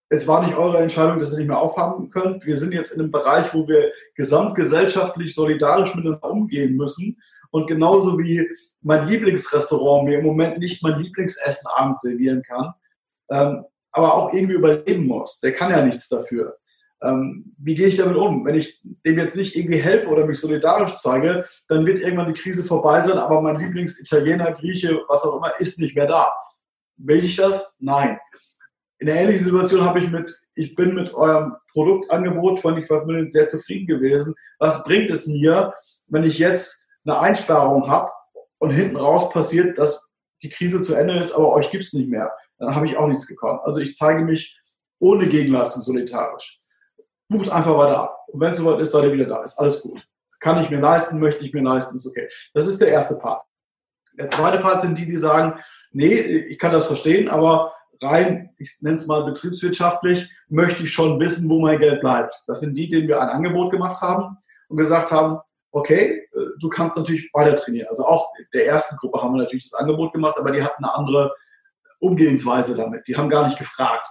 Es 0.10 0.28
war 0.28 0.42
nicht 0.46 0.56
eure 0.56 0.78
Entscheidung, 0.78 1.20
dass 1.20 1.34
ihr 1.34 1.40
nicht 1.40 1.48
mehr 1.48 1.60
aufhaben 1.60 2.10
könnt. 2.10 2.46
Wir 2.46 2.58
sind 2.58 2.74
jetzt 2.74 2.92
in 2.92 3.02
einem 3.02 3.12
Bereich, 3.12 3.54
wo 3.54 3.68
wir 3.68 3.92
gesamtgesellschaftlich 4.16 5.36
solidarisch 5.36 5.94
miteinander 5.96 6.32
umgehen 6.32 6.78
müssen. 6.78 7.22
Und 7.52 7.68
genauso 7.68 8.18
wie 8.18 8.48
mein 8.82 9.08
Lieblingsrestaurant 9.08 10.06
mir 10.06 10.20
im 10.20 10.26
Moment 10.26 10.60
nicht 10.60 10.82
mein 10.82 11.00
Lieblingsessen 11.00 11.70
abends 11.76 12.02
servieren 12.02 12.42
kann, 12.42 12.74
ähm, 13.30 13.66
aber 13.92 14.14
auch 14.14 14.34
irgendwie 14.34 14.56
überleben 14.56 15.08
muss. 15.08 15.40
Der 15.42 15.54
kann 15.54 15.72
ja 15.72 15.84
nichts 15.84 16.08
dafür. 16.08 16.58
Ähm, 17.04 17.54
wie 17.60 17.76
gehe 17.76 17.88
ich 17.88 17.98
damit 17.98 18.18
um? 18.18 18.46
Wenn 18.46 18.56
ich 18.56 18.82
dem 19.06 19.20
jetzt 19.20 19.36
nicht 19.36 19.56
irgendwie 19.56 19.80
helfe 19.80 20.10
oder 20.10 20.26
mich 20.26 20.40
solidarisch 20.40 20.96
zeige, 20.96 21.46
dann 21.68 21.86
wird 21.86 22.02
irgendwann 22.02 22.34
die 22.34 22.40
Krise 22.40 22.64
vorbei 22.64 23.02
sein, 23.02 23.18
aber 23.18 23.42
mein 23.42 23.60
Lieblingsitaliener, 23.60 24.54
Grieche, 24.54 25.02
was 25.08 25.24
auch 25.24 25.38
immer, 25.38 25.60
ist 25.60 25.80
nicht 25.80 25.96
mehr 25.96 26.08
da. 26.08 26.34
Will 26.98 27.24
ich 27.24 27.36
das? 27.36 27.76
Nein. 27.80 28.20
In 29.00 29.10
einer 29.10 29.22
ähnlichen 29.22 29.46
Situation 29.46 29.86
habe 29.86 30.00
ich 30.00 30.10
mit, 30.10 30.36
ich 30.56 30.76
bin 30.76 30.96
mit 30.96 31.14
eurem 31.14 31.56
Produktangebot 31.72 32.60
25 32.60 33.06
Minuten 33.06 33.30
sehr 33.30 33.48
zufrieden 33.48 33.86
gewesen. 33.86 34.34
Was 34.58 34.84
bringt 34.84 35.12
es 35.12 35.28
mir, 35.28 35.74
wenn 36.08 36.24
ich 36.24 36.40
jetzt 36.40 36.88
eine 37.06 37.20
Einsparung 37.20 37.88
habe 37.88 38.12
und 38.58 38.72
hinten 38.72 38.96
raus 38.96 39.30
passiert, 39.30 39.78
dass 39.78 40.04
die 40.42 40.50
Krise 40.50 40.82
zu 40.82 40.96
Ende 40.96 41.16
ist, 41.16 41.32
aber 41.32 41.54
euch 41.54 41.70
gibt 41.70 41.84
es 41.84 41.94
nicht 41.94 42.10
mehr? 42.10 42.32
Dann 42.58 42.76
habe 42.76 42.88
ich 42.88 42.98
auch 42.98 43.08
nichts 43.08 43.28
gekonnt. 43.28 43.62
Also 43.66 43.82
ich 43.82 43.96
zeige 43.96 44.24
mich 44.24 44.60
ohne 45.00 45.28
Gegenleistung 45.28 45.84
solidarisch 45.84 46.60
bucht 47.30 47.50
einfach 47.50 47.78
weiter 47.78 48.00
ab. 48.04 48.26
Und 48.28 48.40
wenn 48.40 48.52
es 48.52 48.58
soweit 48.58 48.80
ist, 48.80 48.92
seid 48.92 49.04
ihr 49.06 49.14
wieder 49.14 49.26
da. 49.26 49.44
Ist 49.44 49.60
alles 49.60 49.82
gut. 49.82 50.02
Kann 50.40 50.64
ich 50.64 50.70
mir 50.70 50.80
leisten, 50.80 51.20
möchte 51.20 51.46
ich 51.46 51.54
mir 51.54 51.64
leisten, 51.64 51.96
ist 51.96 52.08
okay. 52.08 52.30
Das 52.54 52.68
ist 52.68 52.80
der 52.80 52.90
erste 52.90 53.18
Part. 53.18 53.44
Der 54.18 54.30
zweite 54.30 54.60
Part 54.60 54.82
sind 54.82 54.98
die, 54.98 55.06
die 55.06 55.18
sagen, 55.18 55.60
nee, 55.92 56.16
ich 56.16 56.60
kann 56.60 56.72
das 56.72 56.88
verstehen, 56.88 57.30
aber 57.30 57.74
rein, 58.02 58.54
ich 58.58 58.78
nenne 58.82 58.96
es 58.96 59.08
mal 59.08 59.24
betriebswirtschaftlich, 59.26 60.30
möchte 60.48 60.84
ich 60.84 60.92
schon 60.92 61.20
wissen, 61.20 61.50
wo 61.50 61.60
mein 61.60 61.80
Geld 61.80 62.02
bleibt. 62.02 62.34
Das 62.48 62.62
sind 62.62 62.76
die, 62.76 62.90
denen 62.90 63.08
wir 63.08 63.22
ein 63.22 63.30
Angebot 63.30 63.72
gemacht 63.72 64.02
haben 64.02 64.38
und 64.70 64.78
gesagt 64.78 65.12
haben, 65.12 65.40
okay, 65.72 66.28
äh, 66.34 66.40
du 66.60 66.70
kannst 66.70 66.98
natürlich 66.98 67.30
weiter 67.34 67.56
trainieren. 67.56 67.88
Also 67.90 68.06
auch 68.06 68.32
der 68.54 68.68
ersten 68.68 68.96
Gruppe 68.98 69.22
haben 69.22 69.34
wir 69.34 69.44
natürlich 69.44 69.70
das 69.70 69.80
Angebot 69.80 70.14
gemacht, 70.14 70.38
aber 70.40 70.52
die 70.52 70.64
hatten 70.64 70.84
eine 70.84 70.94
andere 70.96 71.36
Umgehensweise 72.00 72.76
damit. 72.76 73.08
Die 73.08 73.16
haben 73.18 73.30
gar 73.30 73.46
nicht 73.46 73.58
gefragt 73.58 74.08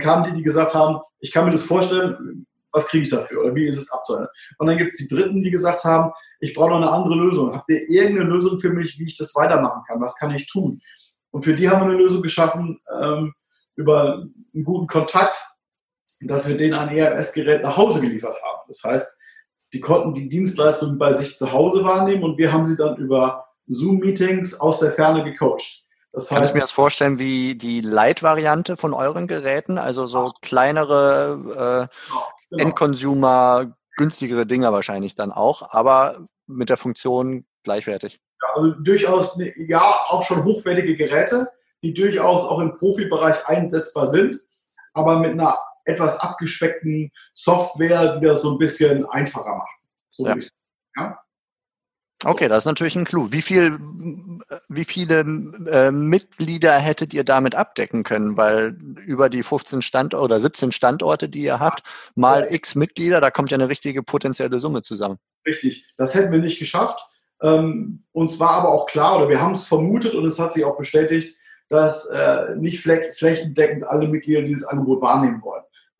kamen 0.00 0.30
die, 0.30 0.38
die 0.38 0.42
gesagt 0.42 0.74
haben, 0.74 1.00
ich 1.20 1.32
kann 1.32 1.44
mir 1.44 1.52
das 1.52 1.62
vorstellen, 1.62 2.46
was 2.72 2.86
kriege 2.86 3.04
ich 3.04 3.10
dafür 3.10 3.42
oder 3.42 3.54
wie 3.54 3.66
ist 3.66 3.78
es 3.78 3.90
abzuhalten. 3.90 4.28
Und 4.58 4.66
dann 4.66 4.78
gibt 4.78 4.92
es 4.92 4.98
die 4.98 5.08
Dritten, 5.08 5.42
die 5.42 5.50
gesagt 5.50 5.84
haben, 5.84 6.12
ich 6.40 6.54
brauche 6.54 6.70
noch 6.70 6.76
eine 6.76 6.90
andere 6.90 7.14
Lösung. 7.14 7.54
Habt 7.54 7.68
ihr 7.70 7.88
irgendeine 7.88 8.30
Lösung 8.30 8.58
für 8.58 8.70
mich, 8.70 8.98
wie 8.98 9.06
ich 9.06 9.16
das 9.16 9.34
weitermachen 9.34 9.82
kann? 9.86 10.00
Was 10.00 10.16
kann 10.16 10.34
ich 10.34 10.46
tun? 10.46 10.80
Und 11.30 11.44
für 11.44 11.54
die 11.54 11.68
haben 11.68 11.80
wir 11.80 11.92
eine 11.92 12.02
Lösung 12.02 12.22
geschaffen 12.22 12.80
ähm, 13.00 13.34
über 13.76 14.24
einen 14.54 14.64
guten 14.64 14.86
Kontakt, 14.86 15.38
dass 16.22 16.48
wir 16.48 16.56
denen 16.56 16.74
ein 16.74 16.96
ERS-Gerät 16.96 17.62
nach 17.62 17.76
Hause 17.76 18.00
geliefert 18.00 18.36
haben. 18.42 18.60
Das 18.68 18.82
heißt, 18.84 19.18
die 19.72 19.80
konnten 19.80 20.14
die 20.14 20.28
Dienstleistung 20.28 20.98
bei 20.98 21.12
sich 21.12 21.36
zu 21.36 21.52
Hause 21.52 21.84
wahrnehmen 21.84 22.24
und 22.24 22.38
wir 22.38 22.52
haben 22.52 22.66
sie 22.66 22.76
dann 22.76 22.96
über 22.96 23.46
Zoom-Meetings 23.68 24.58
aus 24.58 24.80
der 24.80 24.90
Ferne 24.90 25.22
gecoacht. 25.24 25.84
Das 26.12 26.24
heißt, 26.24 26.30
Kann 26.30 26.44
ich 26.44 26.54
mir 26.54 26.60
das 26.60 26.72
vorstellen 26.72 27.18
wie 27.18 27.54
die 27.54 27.80
Light-Variante 27.80 28.76
von 28.76 28.94
euren 28.94 29.26
Geräten? 29.26 29.78
Also 29.78 30.06
so 30.06 30.32
kleinere 30.42 31.38
äh, 31.38 32.06
genau, 32.08 32.22
genau. 32.50 32.64
Endconsumer, 32.64 33.76
günstigere 33.96 34.46
Dinger 34.46 34.72
wahrscheinlich 34.72 35.14
dann 35.14 35.30
auch, 35.30 35.72
aber 35.72 36.26
mit 36.46 36.68
der 36.68 36.76
Funktion 36.76 37.46
gleichwertig. 37.62 38.20
Ja, 38.42 38.48
also 38.54 38.70
durchaus, 38.80 39.36
ne, 39.36 39.52
ja, 39.56 39.80
auch 39.80 40.24
schon 40.24 40.44
hochwertige 40.44 40.96
Geräte, 40.96 41.50
die 41.82 41.94
durchaus 41.94 42.44
auch 42.44 42.58
im 42.58 42.76
Profibereich 42.76 43.46
einsetzbar 43.46 44.06
sind, 44.06 44.40
aber 44.94 45.20
mit 45.20 45.32
einer 45.32 45.58
etwas 45.84 46.18
abgespeckten 46.18 47.10
Software, 47.34 48.18
die 48.18 48.26
das 48.26 48.42
so 48.42 48.52
ein 48.52 48.58
bisschen 48.58 49.06
einfacher 49.06 49.54
macht. 49.54 49.76
So 50.10 50.26
ja. 50.26 50.36
ja? 50.96 51.18
Okay, 52.24 52.48
das 52.48 52.64
ist 52.64 52.66
natürlich 52.66 52.96
ein 52.96 53.04
Clou. 53.04 53.32
Wie 53.32 53.40
viel, 53.40 53.78
wie 54.68 54.84
viele 54.84 55.20
äh, 55.70 55.90
Mitglieder 55.90 56.78
hättet 56.78 57.14
ihr 57.14 57.24
damit 57.24 57.54
abdecken 57.54 58.02
können? 58.02 58.36
Weil 58.36 58.76
über 59.06 59.30
die 59.30 59.42
15 59.42 59.80
Standorte 59.80 60.22
oder 60.22 60.38
17 60.38 60.70
Standorte, 60.70 61.30
die 61.30 61.42
ihr 61.42 61.60
habt, 61.60 61.82
mal 62.14 62.46
x 62.50 62.74
Mitglieder, 62.74 63.22
da 63.22 63.30
kommt 63.30 63.50
ja 63.50 63.56
eine 63.56 63.70
richtige 63.70 64.02
potenzielle 64.02 64.58
Summe 64.58 64.82
zusammen. 64.82 65.18
Richtig, 65.46 65.86
das 65.96 66.14
hätten 66.14 66.30
wir 66.30 66.40
nicht 66.40 66.58
geschafft. 66.58 66.98
Ähm, 67.40 68.04
uns 68.12 68.38
war 68.38 68.50
aber 68.50 68.68
auch 68.68 68.84
klar, 68.84 69.16
oder 69.16 69.30
wir 69.30 69.40
haben 69.40 69.54
es 69.54 69.64
vermutet 69.64 70.14
und 70.14 70.26
es 70.26 70.38
hat 70.38 70.52
sich 70.52 70.64
auch 70.64 70.76
bestätigt, 70.76 71.38
dass 71.70 72.04
äh, 72.06 72.54
nicht 72.56 72.80
flächendeckend 72.80 73.84
alle 73.84 74.08
Mitglieder 74.08 74.42
dieses 74.42 74.64
Angebot 74.64 75.00
wahrnehmen 75.00 75.40
wollen 75.40 75.49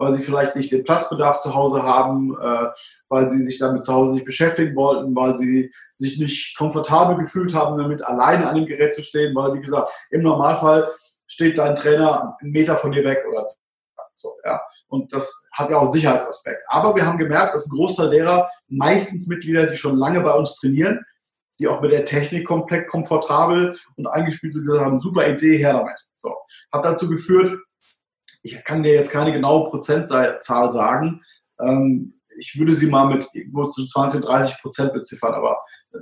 weil 0.00 0.14
sie 0.14 0.22
vielleicht 0.22 0.56
nicht 0.56 0.72
den 0.72 0.82
Platzbedarf 0.82 1.40
zu 1.40 1.54
Hause 1.54 1.82
haben, 1.82 2.34
äh, 2.40 2.68
weil 3.10 3.28
sie 3.28 3.42
sich 3.42 3.58
damit 3.58 3.84
zu 3.84 3.92
Hause 3.92 4.14
nicht 4.14 4.24
beschäftigen 4.24 4.74
wollten, 4.74 5.14
weil 5.14 5.36
sie 5.36 5.70
sich 5.90 6.18
nicht 6.18 6.56
komfortabel 6.56 7.18
gefühlt 7.18 7.54
haben, 7.54 7.76
damit 7.76 8.02
alleine 8.02 8.48
an 8.48 8.56
dem 8.56 8.66
Gerät 8.66 8.94
zu 8.94 9.02
stehen, 9.02 9.36
weil, 9.36 9.52
wie 9.52 9.60
gesagt, 9.60 9.92
im 10.10 10.22
Normalfall 10.22 10.90
steht 11.26 11.58
dein 11.58 11.76
Trainer 11.76 12.34
einen 12.40 12.50
Meter 12.50 12.78
von 12.78 12.92
dir 12.92 13.04
weg 13.04 13.22
oder 13.30 13.44
so, 14.14 14.30
ja. 14.44 14.60
Und 14.88 15.12
das 15.12 15.44
hat 15.52 15.70
ja 15.70 15.76
auch 15.76 15.82
einen 15.82 15.92
Sicherheitsaspekt. 15.92 16.62
Aber 16.68 16.96
wir 16.96 17.06
haben 17.06 17.18
gemerkt, 17.18 17.54
dass 17.54 17.66
ein 17.66 17.76
Großteil 17.76 18.10
derer, 18.10 18.50
meistens 18.68 19.28
Mitglieder, 19.28 19.66
die 19.66 19.76
schon 19.76 19.98
lange 19.98 20.22
bei 20.22 20.32
uns 20.32 20.56
trainieren, 20.56 21.04
die 21.58 21.68
auch 21.68 21.82
mit 21.82 21.92
der 21.92 22.06
Technik 22.06 22.46
komplett 22.46 22.88
komfortabel 22.88 23.78
und 23.96 24.06
eingespielt 24.06 24.54
sind, 24.54 24.66
haben, 24.80 24.98
super 24.98 25.28
Idee, 25.28 25.58
her 25.58 25.74
damit. 25.74 25.98
So. 26.14 26.34
Hat 26.72 26.86
dazu 26.86 27.08
geführt, 27.08 27.60
ich 28.42 28.64
kann 28.64 28.82
dir 28.82 28.94
jetzt 28.94 29.10
keine 29.10 29.32
genaue 29.32 29.68
Prozentzahl 29.68 30.40
sagen. 30.42 31.22
Ähm, 31.60 32.20
ich 32.38 32.58
würde 32.58 32.74
sie 32.74 32.86
mal 32.86 33.06
mit 33.06 33.28
irgendwo 33.34 33.66
zu 33.66 33.86
20 33.86 34.20
und 34.20 34.26
30 34.26 34.60
Prozent 34.62 34.92
beziffern, 34.92 35.34
aber 35.34 35.58
äh, 35.92 35.98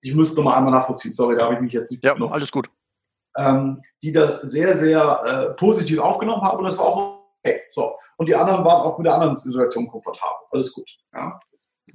ich 0.00 0.14
müsste 0.14 0.36
noch 0.36 0.44
mal 0.44 0.56
einmal 0.56 0.72
nachvollziehen. 0.72 1.12
Sorry, 1.12 1.36
da 1.36 1.44
habe 1.44 1.54
ich 1.54 1.60
mich 1.60 1.72
jetzt 1.72 1.90
nicht. 1.90 2.04
Ja, 2.04 2.14
noch. 2.14 2.30
alles 2.30 2.52
gut. 2.52 2.70
Ähm, 3.36 3.82
die 4.02 4.12
das 4.12 4.42
sehr, 4.42 4.74
sehr 4.74 5.22
äh, 5.24 5.54
positiv 5.54 5.98
aufgenommen 6.00 6.42
haben 6.42 6.58
und 6.58 6.64
das 6.64 6.78
war 6.78 6.86
auch 6.86 7.18
okay. 7.42 7.62
So. 7.70 7.94
Und 8.16 8.26
die 8.26 8.34
anderen 8.34 8.64
waren 8.64 8.82
auch 8.82 8.98
mit 8.98 9.06
der 9.06 9.14
anderen 9.14 9.36
Situation 9.36 9.88
komfortabel. 9.88 10.46
Alles 10.50 10.72
gut. 10.72 10.90
Ja. 11.14 11.40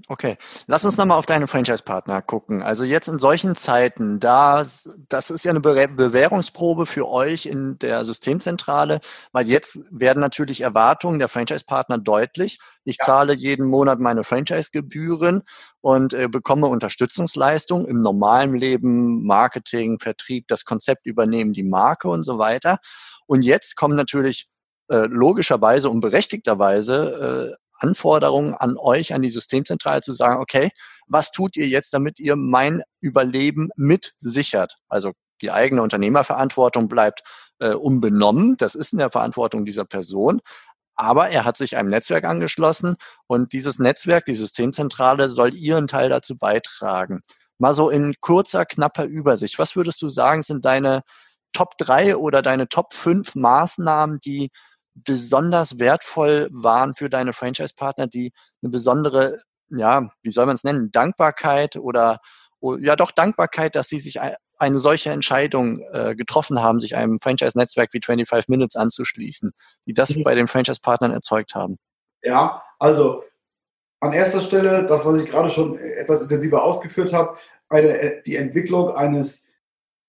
Okay, 0.08 0.38
lass 0.68 0.86
uns 0.86 0.98
nochmal 0.98 1.18
auf 1.18 1.26
deine 1.26 1.48
Franchise-Partner 1.48 2.22
gucken. 2.22 2.62
Also 2.62 2.84
jetzt 2.84 3.08
in 3.08 3.20
solchen 3.20 3.56
Zeiten, 3.56 4.20
da, 4.20 4.66
das 5.10 5.30
ist 5.30 5.46
ja 5.46 5.52
eine 5.52 5.60
Bewährungsprobe 5.60 6.86
für 6.86 7.08
euch 7.08 7.46
in 7.46 7.80
der 7.80 8.04
Systemzentrale, 8.06 9.00
weil 9.32 9.48
jetzt 9.48 9.80
werden 9.92 10.20
natürlich 10.20 10.62
Erwartungen 10.62 11.20
der 11.20 11.28
Franchise-Partner 11.28 11.98
deutlich. 11.98 12.60
Ich 12.84 12.98
ja. 13.00 13.06
zahle 13.06 13.34
jeden 13.34 13.66
Monat 13.66 14.00
meine 14.00 14.24
Franchise-Gebühren 14.24 15.44
und 15.82 16.14
äh, 16.14 16.28
bekomme 16.28 16.68
Unterstützungsleistung 16.68 17.86
im 17.86 18.02
normalen 18.02 18.56
Leben, 18.56 19.26
Marketing, 19.26 20.00
Vertrieb, 20.00 20.48
das 20.48 20.66
Konzept 20.66 21.06
übernehmen, 21.06 21.54
die 21.54 21.64
Marke 21.64 22.08
und 22.10 22.24
so 22.24 22.38
weiter. 22.38 22.80
Und 23.26 23.44
jetzt 23.44 23.76
kommen 23.76 23.96
natürlich 23.96 24.50
äh, 24.90 25.08
logischerweise 25.08 25.90
und 25.90 26.02
berechtigterweise 26.02 27.54
äh, 27.58 27.63
Anforderungen 27.84 28.54
an 28.54 28.78
euch, 28.78 29.14
an 29.14 29.22
die 29.22 29.30
Systemzentrale 29.30 30.02
zu 30.02 30.14
sagen, 30.14 30.42
okay, 30.42 30.70
was 31.08 31.32
tut 31.32 31.58
ihr 31.58 31.68
jetzt, 31.68 31.94
damit 31.94 32.20
ihr 32.20 32.36
mein 32.36 32.82
Überleben 33.02 33.70
mit 33.76 34.14
sichert? 34.20 34.78
Also 34.88 35.12
die 35.42 35.52
eigene 35.52 35.82
Unternehmerverantwortung 35.82 36.88
bleibt 36.88 37.24
äh, 37.60 37.74
unbenommen. 37.74 38.56
Das 38.58 38.76
ist 38.76 38.94
in 38.94 39.00
der 39.00 39.12
Verantwortung 39.12 39.66
dieser 39.66 39.86
Person. 39.86 40.40
Aber 40.96 41.30
er 41.30 41.44
hat 41.44 41.58
sich 41.58 41.76
einem 41.76 41.90
Netzwerk 41.90 42.24
angeschlossen 42.24 42.96
und 43.28 43.52
dieses 43.52 43.80
Netzwerk, 43.80 44.26
die 44.26 44.36
Systemzentrale, 44.36 45.28
soll 45.28 45.54
ihren 45.54 45.88
Teil 45.88 46.10
dazu 46.10 46.38
beitragen. 46.38 47.22
Mal 47.58 47.74
so 47.74 47.90
in 47.90 48.14
kurzer, 48.22 48.66
knapper 48.66 49.06
Übersicht. 49.06 49.60
Was 49.60 49.76
würdest 49.76 50.02
du 50.02 50.10
sagen, 50.10 50.44
sind 50.44 50.66
deine 50.66 51.02
Top 51.52 51.78
drei 51.78 52.16
oder 52.16 52.42
deine 52.42 52.68
Top 52.68 52.94
fünf 52.94 53.36
Maßnahmen, 53.36 54.20
die 54.20 54.50
besonders 54.96 55.80
wertvoll 55.80 56.50
waren 56.52 56.94
für 56.94 57.10
deine 57.10 57.34
Franchise-Partner, 57.34 58.08
die 58.08 58.32
eine 58.62 58.70
besondere, 58.70 59.42
ja, 59.70 60.10
wie 60.22 60.32
soll 60.32 60.46
man 60.46 60.56
es 60.56 60.64
nennen, 60.64 60.92
Dankbarkeit 60.92 61.78
oder, 61.78 62.20
ja 62.80 62.96
doch 62.96 63.12
Dankbarkeit, 63.12 63.76
dass 63.76 63.88
sie 63.88 64.00
sich 64.00 64.20
eine 64.58 64.78
solche 64.78 65.10
Entscheidung 65.10 65.80
äh, 65.92 66.16
getroffen 66.16 66.62
haben, 66.62 66.80
sich 66.80 66.96
einem 66.96 67.20
Franchise-Netzwerk 67.20 67.94
wie 67.94 68.02
25 68.04 68.50
Minutes 68.50 68.76
anzuschließen, 68.76 69.52
die 69.86 69.94
das 69.94 70.16
mhm. 70.16 70.24
bei 70.24 70.36
den 70.36 70.48
Franchise-Partnern 70.48 71.12
erzeugt 71.12 71.56
haben? 71.56 71.78
Ja, 72.22 72.64
also 72.80 73.24
an 74.00 74.14
erster 74.14 74.42
Stelle, 74.42 74.86
das, 74.86 75.06
was 75.06 75.20
ich 75.20 75.30
gerade 75.30 75.50
schon 75.50 75.80
etwas 75.80 76.22
intensiver 76.22 76.64
ausgeführt 76.64 77.14
habe, 77.14 77.38
eine, 77.70 78.22
die 78.26 78.36
Entwicklung 78.36 78.96
eines 78.96 79.52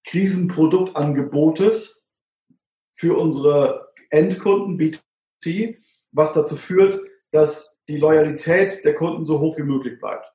Krisenproduktangebotes 0.04 2.04
für 2.92 3.16
unsere 3.16 3.83
Endkunden, 4.14 4.78
B2C, 4.78 5.78
was 6.12 6.32
dazu 6.32 6.56
führt, 6.56 6.98
dass 7.32 7.80
die 7.88 7.98
Loyalität 7.98 8.84
der 8.84 8.94
Kunden 8.94 9.26
so 9.26 9.40
hoch 9.40 9.58
wie 9.58 9.62
möglich 9.62 9.98
bleibt. 9.98 10.32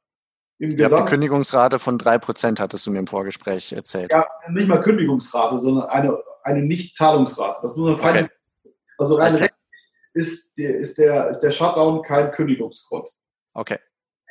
Im 0.60 0.72
ja, 0.72 0.88
eine 0.88 1.06
Kündigungsrate 1.06 1.80
von 1.80 1.98
3% 1.98 2.60
hattest 2.60 2.86
du 2.86 2.92
mir 2.92 3.00
im 3.00 3.08
Vorgespräch 3.08 3.72
erzählt. 3.72 4.12
Ja, 4.12 4.28
nicht 4.50 4.68
mal 4.68 4.82
Kündigungsrate, 4.82 5.58
sondern 5.58 5.88
eine, 5.88 6.22
eine 6.44 6.62
Nicht-Zahlungsrate. 6.63 7.60
Das 7.62 7.78
muss 7.78 7.92
man 7.92 7.96
fein. 7.96 8.26
Okay. 8.26 8.74
Also 8.98 9.15
rein 9.15 9.24
also, 9.24 9.46
ist, 10.13 10.58
der, 10.58 10.76
ist, 10.76 10.98
der, 10.98 11.30
ist 11.30 11.39
der 11.39 11.52
Shutdown 11.52 12.04
kein 12.04 12.32
Kündigungsgrund. 12.32 13.08
Okay. 13.54 13.78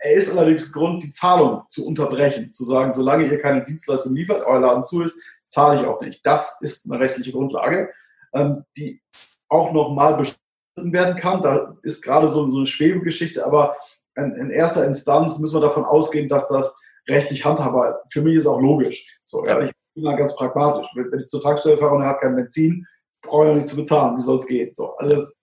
Er 0.01 0.13
ist 0.13 0.31
allerdings 0.31 0.71
Grund, 0.71 1.03
die 1.03 1.11
Zahlung 1.11 1.63
zu 1.71 1.87
unterbrechen, 1.87 2.53
zu 2.53 2.65
sagen, 2.65 2.93
solange 2.93 3.27
ihr 3.27 3.41
keine 3.41 3.65
Dienstleistung 3.65 4.15
liefert, 4.15 4.43
euer 4.47 4.61
Laden 4.61 4.85
zu 4.85 5.01
ist, 5.01 5.19
zahle 5.47 5.81
ich 5.81 5.87
auch 5.87 6.03
nicht. 6.03 6.25
Das 6.27 6.61
ist 6.61 6.91
eine 6.91 7.01
rechtliche 7.01 7.33
Grundlage, 7.33 7.91
ähm, 8.35 8.65
die 8.77 9.01
auch 9.49 9.73
nochmal 9.73 10.17
bestritten 10.17 10.93
werden 10.93 11.19
kann. 11.19 11.43
Da 11.43 11.77
ist 11.83 12.03
gerade 12.03 12.29
so, 12.29 12.51
so 12.51 12.57
eine 12.59 12.67
Schwebegeschichte, 12.67 13.45
aber 13.45 13.77
in, 14.17 14.35
in, 14.37 14.51
erster 14.51 14.85
Instanz 14.85 15.39
müssen 15.39 15.57
wir 15.57 15.61
davon 15.61 15.85
ausgehen, 15.85 16.29
dass 16.29 16.49
das 16.49 16.79
rechtlich 17.09 17.45
handhabbar 17.45 17.91
ist. 17.91 18.13
Für 18.13 18.23
mich 18.23 18.37
ist 18.37 18.47
auch 18.47 18.61
logisch. 18.61 19.07
So, 19.27 19.47
ja, 19.47 19.61
ich 19.63 19.73
bin 19.95 20.05
da 20.05 20.17
ganz 20.17 20.35
pragmatisch. 20.37 20.89
Wenn 20.95 21.21
ich 21.21 21.27
zur 21.29 21.41
Tankstelle 21.41 21.79
fahre 21.79 21.95
und 21.95 22.03
er 22.03 22.09
hat 22.09 22.21
kein 22.21 22.37
Benzin, 22.37 22.87
brauche 23.23 23.47
ich 23.47 23.51
auch 23.51 23.57
nicht 23.57 23.69
zu 23.69 23.77
bezahlen. 23.77 24.17
Wie 24.17 24.23
soll 24.23 24.39
es 24.39 24.47
gehen? 24.47 24.73
So, 24.75 24.95
alles 24.97 25.37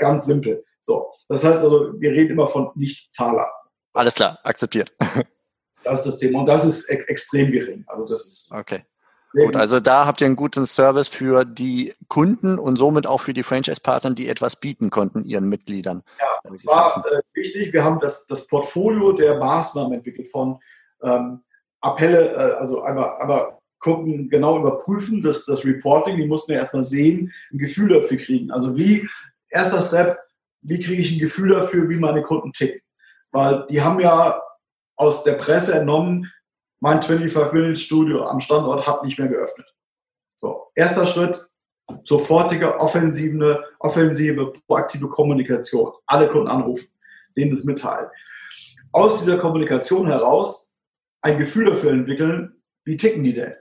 ganz 0.00 0.26
simpel. 0.26 0.62
So, 0.80 1.12
das 1.28 1.44
heißt 1.44 1.58
also, 1.58 1.92
wir 2.00 2.10
reden 2.10 2.32
immer 2.32 2.46
von 2.46 2.70
Nicht-Zahler. 2.74 3.48
Alles 3.94 4.14
klar, 4.14 4.38
akzeptiert. 4.42 4.92
Das 5.84 5.98
ist 5.98 6.06
das 6.06 6.18
Thema 6.18 6.40
und 6.40 6.46
das 6.46 6.64
ist 6.64 6.88
e 6.90 6.94
extrem 7.08 7.50
gering. 7.50 7.84
Also 7.88 8.08
das 8.08 8.24
ist 8.24 8.52
okay. 8.52 8.84
Gut, 9.32 9.56
also 9.56 9.80
da 9.80 10.06
habt 10.06 10.20
ihr 10.20 10.26
einen 10.26 10.36
guten 10.36 10.66
Service 10.66 11.08
für 11.08 11.44
die 11.44 11.94
Kunden 12.08 12.58
und 12.58 12.76
somit 12.76 13.06
auch 13.06 13.18
für 13.18 13.32
die 13.32 13.42
Franchise-Partner, 13.42 14.14
die 14.14 14.28
etwas 14.28 14.56
bieten 14.56 14.90
konnten 14.90 15.24
ihren 15.24 15.48
Mitgliedern. 15.48 16.02
Ja, 16.20 16.50
das 16.50 16.66
war 16.66 17.04
äh, 17.10 17.20
wichtig. 17.32 17.72
Wir 17.72 17.82
haben 17.82 17.98
das, 17.98 18.26
das 18.26 18.46
Portfolio 18.46 19.12
der 19.12 19.38
Maßnahmen 19.38 19.94
entwickelt 19.94 20.28
von 20.28 20.58
ähm, 21.02 21.40
Appelle, 21.80 22.32
äh, 22.32 22.54
also 22.60 22.82
einmal, 22.82 23.16
einmal 23.18 23.58
gucken, 23.78 24.28
genau 24.28 24.58
überprüfen, 24.58 25.22
das, 25.22 25.44
das 25.44 25.64
Reporting, 25.64 26.16
die 26.16 26.26
mussten 26.26 26.52
wir 26.52 26.58
erstmal 26.58 26.84
sehen, 26.84 27.32
ein 27.52 27.58
Gefühl 27.58 27.88
dafür 27.88 28.18
kriegen. 28.18 28.50
Also 28.50 28.76
wie, 28.76 29.08
erster 29.48 29.80
Step, 29.80 30.18
wie 30.60 30.78
kriege 30.78 31.02
ich 31.02 31.12
ein 31.12 31.18
Gefühl 31.18 31.50
dafür, 31.50 31.88
wie 31.88 31.96
meine 31.96 32.22
Kunden 32.22 32.52
ticken? 32.52 32.80
Weil 33.32 33.66
die 33.68 33.82
haben 33.82 33.98
ja 33.98 34.40
aus 34.96 35.24
der 35.24 35.32
Presse 35.32 35.74
entnommen, 35.74 36.30
mein 36.82 37.00
25-Minute-Studio 37.00 38.24
am 38.24 38.40
Standort 38.40 38.84
hat 38.88 39.04
nicht 39.04 39.16
mehr 39.16 39.28
geöffnet. 39.28 39.72
So, 40.36 40.66
erster 40.74 41.06
Schritt, 41.06 41.48
sofortige 42.02 42.80
offensive, 42.80 43.62
offensive, 43.78 44.52
proaktive 44.66 45.08
Kommunikation. 45.08 45.92
Alle 46.06 46.28
Kunden 46.28 46.48
anrufen, 46.48 46.88
denen 47.36 47.52
es 47.52 47.62
mitteilen. 47.62 48.10
Aus 48.90 49.20
dieser 49.20 49.38
Kommunikation 49.38 50.08
heraus 50.08 50.74
ein 51.20 51.38
Gefühl 51.38 51.66
dafür 51.66 51.92
entwickeln, 51.92 52.60
wie 52.84 52.96
ticken 52.96 53.22
die 53.22 53.34
denn? 53.34 53.54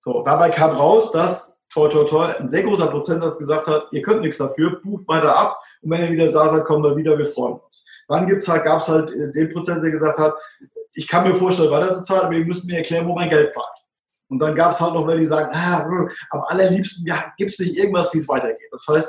So, 0.00 0.22
dabei 0.22 0.50
kam 0.50 0.72
raus, 0.72 1.10
dass 1.10 1.58
toi, 1.70 1.88
toi, 1.88 2.04
toi, 2.04 2.26
ein 2.38 2.50
sehr 2.50 2.64
großer 2.64 2.88
Prozentsatz 2.88 3.38
gesagt 3.38 3.66
hat, 3.66 3.86
ihr 3.92 4.02
könnt 4.02 4.20
nichts 4.20 4.36
dafür, 4.36 4.78
bucht 4.82 5.08
weiter 5.08 5.34
ab 5.34 5.58
und 5.80 5.90
wenn 5.90 6.02
ihr 6.02 6.12
wieder 6.12 6.30
da 6.30 6.50
seid, 6.50 6.66
kommen 6.66 6.84
wir 6.84 6.96
wieder, 6.96 7.16
wir 7.16 7.24
freuen 7.24 7.60
uns. 7.60 7.86
Dann 8.08 8.26
gibt's 8.26 8.46
halt, 8.46 8.64
gab 8.64 8.82
es 8.82 8.88
halt 8.88 9.10
den 9.10 9.48
Prozent, 9.50 9.82
der 9.82 9.90
gesagt 9.90 10.18
hat, 10.18 10.34
ich 10.92 11.06
kann 11.06 11.28
mir 11.28 11.34
vorstellen, 11.34 11.70
weiterzuzahlen, 11.70 12.26
aber 12.26 12.34
ihr 12.34 12.44
müsst 12.44 12.66
mir 12.66 12.78
erklären, 12.78 13.06
wo 13.06 13.14
mein 13.14 13.30
Geld 13.30 13.52
bleibt. 13.52 13.68
Und 14.28 14.40
dann 14.40 14.54
gab 14.54 14.72
es 14.72 14.80
halt 14.80 14.94
noch 14.94 15.06
welche, 15.06 15.20
die 15.20 15.26
sagen, 15.26 15.50
ah, 15.54 15.88
am 16.30 16.42
allerliebsten 16.48 17.06
ja, 17.06 17.32
gibt 17.36 17.52
es 17.52 17.58
nicht 17.58 17.76
irgendwas, 17.76 18.12
wie 18.12 18.18
es 18.18 18.28
weitergeht. 18.28 18.68
Das 18.70 18.86
heißt, 18.86 19.08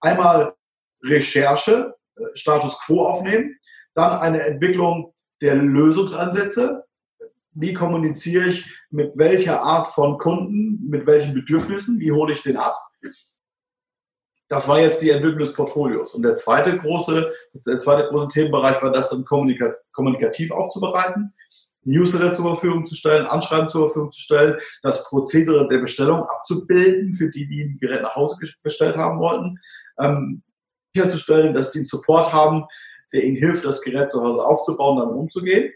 einmal 0.00 0.54
Recherche, 1.02 1.94
äh, 2.16 2.22
Status 2.34 2.78
quo 2.84 3.06
aufnehmen, 3.06 3.56
dann 3.94 4.12
eine 4.18 4.42
Entwicklung 4.42 5.14
der 5.40 5.54
Lösungsansätze. 5.56 6.84
Wie 7.52 7.72
kommuniziere 7.72 8.46
ich 8.46 8.64
mit 8.90 9.12
welcher 9.16 9.62
Art 9.62 9.88
von 9.88 10.18
Kunden, 10.18 10.88
mit 10.88 11.06
welchen 11.06 11.34
Bedürfnissen, 11.34 11.98
wie 11.98 12.12
hole 12.12 12.34
ich 12.34 12.42
den 12.42 12.56
ab? 12.56 12.76
Das 14.48 14.66
war 14.66 14.80
jetzt 14.80 15.02
die 15.02 15.10
Entwicklung 15.10 15.40
des 15.40 15.52
Portfolios. 15.52 16.14
Und 16.14 16.22
der 16.22 16.34
zweite 16.34 16.76
große, 16.78 17.30
der 17.66 17.78
zweite 17.78 18.08
große 18.08 18.28
Themenbereich 18.28 18.82
war 18.82 18.92
das 18.92 19.10
dann 19.10 19.24
kommunikativ 19.24 20.50
aufzubereiten, 20.50 21.34
Newsletter 21.84 22.32
zur 22.32 22.54
Verfügung 22.54 22.86
zu 22.86 22.94
stellen, 22.94 23.26
Anschreiben 23.26 23.68
zur 23.68 23.88
Verfügung 23.88 24.12
zu 24.12 24.20
stellen, 24.20 24.58
das 24.82 25.04
Prozedere 25.04 25.68
der 25.68 25.78
Bestellung 25.78 26.22
abzubilden 26.22 27.14
für 27.14 27.30
die, 27.30 27.46
die 27.46 27.64
ein 27.64 27.78
Gerät 27.78 28.02
nach 28.02 28.16
Hause 28.16 28.36
bestellt 28.62 28.96
haben 28.96 29.20
wollten, 29.20 29.58
ähm, 29.98 30.42
sicherzustellen, 30.94 31.54
dass 31.54 31.70
die 31.72 31.78
einen 31.78 31.84
Support 31.84 32.32
haben, 32.32 32.64
der 33.12 33.24
ihnen 33.24 33.36
hilft, 33.36 33.64
das 33.64 33.80
Gerät 33.82 34.10
zu 34.10 34.22
Hause 34.22 34.44
aufzubauen, 34.44 34.98
damit 34.98 35.14
umzugehen. 35.14 35.72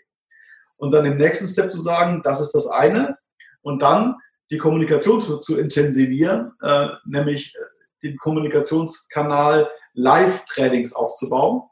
Und 0.76 0.92
dann 0.92 1.06
im 1.06 1.16
nächsten 1.16 1.46
Step 1.46 1.70
zu 1.70 1.78
sagen, 1.78 2.20
das 2.24 2.40
ist 2.40 2.52
das 2.52 2.66
eine. 2.66 3.16
Und 3.62 3.82
dann 3.82 4.16
die 4.50 4.58
Kommunikation 4.58 5.22
zu, 5.22 5.38
zu 5.38 5.58
intensivieren, 5.58 6.52
äh, 6.62 6.88
nämlich 7.06 7.56
den 8.02 8.16
Kommunikationskanal 8.16 9.70
Live-Trainings 9.94 10.94
aufzubauen. 10.94 11.62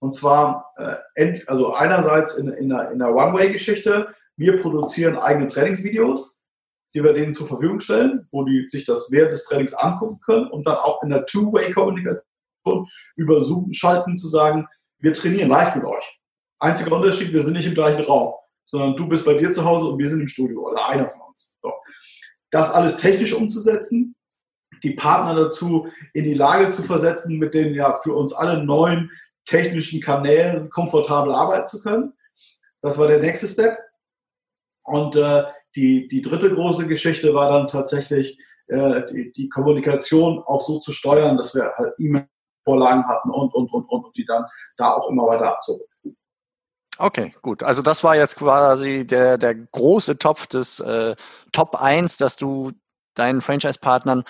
Und 0.00 0.12
zwar, 0.14 0.72
äh, 0.76 1.40
also 1.46 1.72
einerseits 1.72 2.36
in, 2.36 2.48
in 2.48 2.72
einer, 2.72 2.90
in 2.90 3.02
einer 3.02 3.14
One-Way-Geschichte. 3.14 4.14
Wir 4.36 4.60
produzieren 4.60 5.16
eigene 5.16 5.48
Trainingsvideos, 5.48 6.40
die 6.94 7.02
wir 7.02 7.12
denen 7.12 7.34
zur 7.34 7.48
Verfügung 7.48 7.80
stellen, 7.80 8.28
wo 8.30 8.44
die 8.44 8.68
sich 8.68 8.84
das 8.84 9.10
während 9.10 9.32
des 9.32 9.44
Trainings 9.44 9.74
angucken 9.74 10.20
können 10.24 10.46
und 10.48 10.66
dann 10.66 10.76
auch 10.76 11.02
in 11.02 11.10
der 11.10 11.26
Two-Way-Kommunikation 11.26 12.22
über 13.16 13.40
Zoom 13.40 13.72
schalten, 13.72 14.16
zu 14.16 14.28
sagen, 14.28 14.66
wir 15.00 15.12
trainieren 15.12 15.48
live 15.48 15.74
mit 15.74 15.84
euch. 15.84 16.20
Einziger 16.60 16.96
Unterschied, 16.96 17.32
wir 17.32 17.42
sind 17.42 17.54
nicht 17.54 17.66
im 17.66 17.74
gleichen 17.74 18.02
Raum, 18.02 18.34
sondern 18.64 18.96
du 18.96 19.08
bist 19.08 19.24
bei 19.24 19.34
dir 19.34 19.50
zu 19.50 19.64
Hause 19.64 19.86
und 19.86 19.98
wir 19.98 20.08
sind 20.08 20.20
im 20.20 20.28
Studio 20.28 20.68
oder 20.68 20.86
einer 20.88 21.08
von 21.08 21.20
uns. 21.28 21.56
So. 21.62 21.72
Das 22.50 22.72
alles 22.72 22.96
technisch 22.96 23.32
umzusetzen, 23.32 24.14
die 24.82 24.92
Partner 24.92 25.34
dazu 25.34 25.88
in 26.12 26.24
die 26.24 26.34
Lage 26.34 26.70
zu 26.70 26.82
versetzen, 26.82 27.38
mit 27.38 27.54
den 27.54 27.74
ja 27.74 27.94
für 27.94 28.14
uns 28.14 28.32
alle 28.32 28.64
neuen 28.64 29.10
technischen 29.46 30.00
Kanälen 30.00 30.70
komfortabel 30.70 31.32
arbeiten 31.32 31.66
zu 31.66 31.82
können. 31.82 32.12
Das 32.82 32.98
war 32.98 33.08
der 33.08 33.18
nächste 33.18 33.48
Step. 33.48 33.78
Und 34.84 35.16
äh, 35.16 35.44
die, 35.74 36.08
die 36.08 36.22
dritte 36.22 36.54
große 36.54 36.86
Geschichte 36.86 37.34
war 37.34 37.50
dann 37.50 37.66
tatsächlich 37.66 38.38
äh, 38.68 39.02
die, 39.10 39.32
die 39.32 39.48
Kommunikation 39.48 40.42
auch 40.44 40.60
so 40.60 40.78
zu 40.78 40.92
steuern, 40.92 41.36
dass 41.36 41.54
wir 41.54 41.72
halt 41.76 41.94
E-Mail-Vorlagen 41.98 43.06
hatten 43.06 43.30
und, 43.30 43.54
und, 43.54 43.72
und, 43.72 43.84
und, 43.84 44.04
und 44.04 44.16
die 44.16 44.24
dann 44.24 44.44
da 44.76 44.94
auch 44.94 45.10
immer 45.10 45.26
weiter 45.26 45.52
abzurufen. 45.52 45.86
Okay, 46.98 47.32
gut. 47.42 47.62
Also 47.62 47.82
das 47.82 48.02
war 48.02 48.16
jetzt 48.16 48.36
quasi 48.36 49.06
der, 49.06 49.38
der 49.38 49.54
große 49.54 50.18
Topf 50.18 50.48
des 50.48 50.80
äh, 50.80 51.14
Top 51.52 51.80
1, 51.80 52.16
dass 52.16 52.36
du 52.36 52.72
deinen 53.14 53.40
Franchise-Partnern 53.40 54.24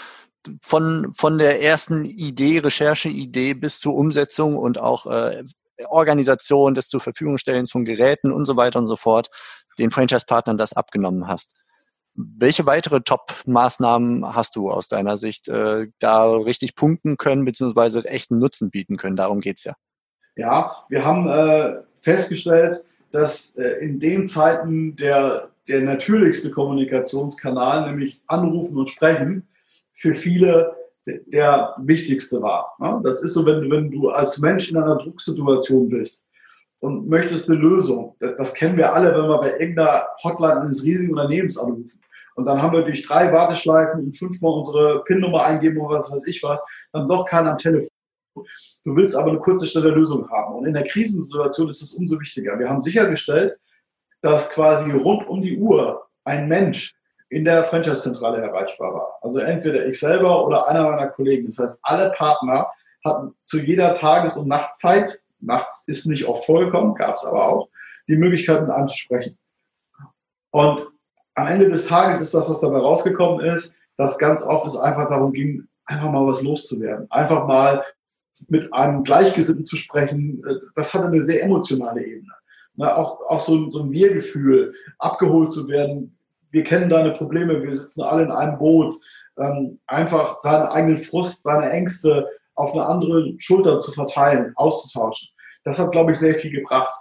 von, 0.62 1.12
von 1.14 1.38
der 1.38 1.62
ersten 1.62 2.04
Idee, 2.04 2.58
Rechercheidee 2.58 3.54
bis 3.54 3.80
zur 3.80 3.94
Umsetzung 3.94 4.56
und 4.56 4.78
auch 4.78 5.06
äh, 5.06 5.44
Organisation 5.86 6.74
des 6.74 6.88
zur 6.88 7.00
Verfügung 7.00 7.38
stellens 7.38 7.70
von 7.70 7.84
Geräten 7.84 8.32
und 8.32 8.44
so 8.44 8.56
weiter 8.56 8.78
und 8.78 8.88
so 8.88 8.96
fort, 8.96 9.30
den 9.78 9.90
Franchise-Partnern 9.90 10.58
das 10.58 10.72
abgenommen 10.72 11.28
hast. 11.28 11.54
Welche 12.14 12.66
weitere 12.66 13.00
Top-Maßnahmen 13.00 14.34
hast 14.34 14.56
du 14.56 14.70
aus 14.70 14.88
deiner 14.88 15.16
Sicht, 15.16 15.46
äh, 15.48 15.86
da 16.00 16.28
richtig 16.32 16.74
punkten 16.74 17.16
können, 17.16 17.44
beziehungsweise 17.44 18.04
echten 18.06 18.38
Nutzen 18.38 18.70
bieten 18.70 18.96
können? 18.96 19.16
Darum 19.16 19.40
geht's 19.40 19.64
ja. 19.64 19.74
Ja, 20.34 20.84
wir 20.88 21.04
haben 21.04 21.28
äh, 21.28 21.82
festgestellt, 21.98 22.84
dass 23.12 23.52
äh, 23.56 23.84
in 23.84 24.00
den 24.00 24.26
Zeiten 24.26 24.96
der, 24.96 25.50
der 25.68 25.80
natürlichste 25.80 26.50
Kommunikationskanal, 26.50 27.86
nämlich 27.86 28.20
Anrufen 28.26 28.76
und 28.76 28.88
Sprechen, 28.88 29.46
für 29.98 30.14
viele 30.14 30.74
der 31.06 31.74
wichtigste 31.78 32.40
war. 32.42 32.76
Das 33.02 33.22
ist 33.22 33.34
so, 33.34 33.46
wenn, 33.46 33.70
wenn 33.70 33.90
du 33.90 34.10
als 34.10 34.38
Mensch 34.38 34.70
in 34.70 34.76
einer 34.76 34.96
Drucksituation 34.96 35.88
bist 35.88 36.26
und 36.80 37.08
möchtest 37.08 37.48
eine 37.48 37.58
Lösung. 37.58 38.14
Das, 38.20 38.36
das 38.36 38.54
kennen 38.54 38.76
wir 38.76 38.92
alle, 38.92 39.10
wenn 39.10 39.28
wir 39.28 39.38
bei 39.38 39.58
irgendeiner 39.58 40.06
Hotline 40.22 40.60
eines 40.60 40.84
riesigen 40.84 41.12
Unternehmens 41.12 41.56
anrufen. 41.56 42.00
Und 42.36 42.44
dann 42.44 42.62
haben 42.62 42.76
wir 42.76 42.82
durch 42.82 43.06
drei 43.06 43.32
Warteschleifen 43.32 44.04
und 44.04 44.16
fünfmal 44.16 44.52
unsere 44.52 45.02
PIN-Nummer 45.04 45.44
eingeben 45.44 45.78
oder 45.78 45.98
was 45.98 46.10
weiß 46.10 46.26
ich 46.26 46.42
was, 46.42 46.62
dann 46.92 47.08
doch 47.08 47.26
keiner 47.26 47.52
am 47.52 47.58
Telefon. 47.58 47.88
Du 48.84 48.94
willst 48.94 49.16
aber 49.16 49.30
eine 49.30 49.40
kurze, 49.40 49.66
schnelle 49.66 49.90
Lösung 49.90 50.28
haben. 50.30 50.54
Und 50.56 50.66
in 50.66 50.74
der 50.74 50.84
Krisensituation 50.84 51.68
ist 51.68 51.82
es 51.82 51.94
umso 51.94 52.20
wichtiger. 52.20 52.56
Wir 52.58 52.68
haben 52.68 52.82
sichergestellt, 52.82 53.56
dass 54.20 54.50
quasi 54.50 54.92
rund 54.92 55.26
um 55.26 55.42
die 55.42 55.58
Uhr 55.58 56.06
ein 56.24 56.46
Mensch 56.46 56.94
in 57.30 57.44
der 57.44 57.64
Franchise-Zentrale 57.64 58.38
erreichbar 58.38 58.94
war. 58.94 59.18
Also 59.22 59.40
entweder 59.40 59.86
ich 59.86 60.00
selber 60.00 60.46
oder 60.46 60.68
einer 60.68 60.84
meiner 60.90 61.08
Kollegen. 61.08 61.46
Das 61.46 61.58
heißt, 61.58 61.80
alle 61.82 62.10
Partner 62.12 62.68
hatten 63.04 63.34
zu 63.44 63.60
jeder 63.60 63.94
Tages- 63.94 64.36
und 64.36 64.48
Nachtzeit, 64.48 65.20
nachts 65.40 65.84
ist 65.86 66.06
nicht 66.06 66.24
oft 66.26 66.44
vorgekommen, 66.46 66.94
gab 66.94 67.16
es 67.16 67.24
aber 67.24 67.46
auch, 67.46 67.68
die 68.08 68.16
Möglichkeit 68.16 68.62
mit 68.62 68.70
einem 68.70 68.88
zu 68.88 68.96
sprechen. 68.96 69.38
Und 70.50 70.86
am 71.34 71.46
Ende 71.46 71.68
des 71.68 71.86
Tages 71.86 72.20
ist 72.20 72.34
das, 72.34 72.50
was 72.50 72.60
dabei 72.60 72.78
rausgekommen 72.78 73.44
ist, 73.44 73.74
dass 73.96 74.18
ganz 74.18 74.42
oft 74.42 74.66
es 74.66 74.76
einfach 74.76 75.08
darum 75.08 75.32
ging, 75.32 75.68
einfach 75.84 76.10
mal 76.10 76.26
was 76.26 76.42
loszuwerden. 76.42 77.10
Einfach 77.10 77.46
mal 77.46 77.84
mit 78.48 78.72
einem 78.72 79.04
Gleichgesinnten 79.04 79.64
zu 79.64 79.76
sprechen. 79.76 80.42
Das 80.74 80.94
hatte 80.94 81.06
eine 81.06 81.22
sehr 81.22 81.42
emotionale 81.42 82.04
Ebene. 82.04 82.32
auch, 82.78 83.20
auch 83.28 83.40
so, 83.40 83.68
so 83.70 83.82
ein 83.82 83.90
Wir-Gefühl, 83.90 84.74
abgeholt 84.98 85.52
zu 85.52 85.68
werden, 85.68 86.17
wir 86.50 86.64
kennen 86.64 86.88
deine 86.88 87.12
Probleme, 87.12 87.62
wir 87.62 87.74
sitzen 87.74 88.02
alle 88.02 88.24
in 88.24 88.30
einem 88.30 88.58
Boot. 88.58 88.96
Ähm, 89.38 89.78
einfach 89.86 90.36
seinen 90.38 90.66
eigenen 90.66 90.96
Frust, 90.96 91.42
seine 91.44 91.70
Ängste 91.70 92.28
auf 92.54 92.72
eine 92.72 92.84
andere 92.84 93.34
Schulter 93.38 93.78
zu 93.80 93.92
verteilen, 93.92 94.52
auszutauschen. 94.56 95.28
Das 95.64 95.78
hat, 95.78 95.92
glaube 95.92 96.12
ich, 96.12 96.18
sehr 96.18 96.34
viel 96.34 96.50
gebracht 96.50 96.94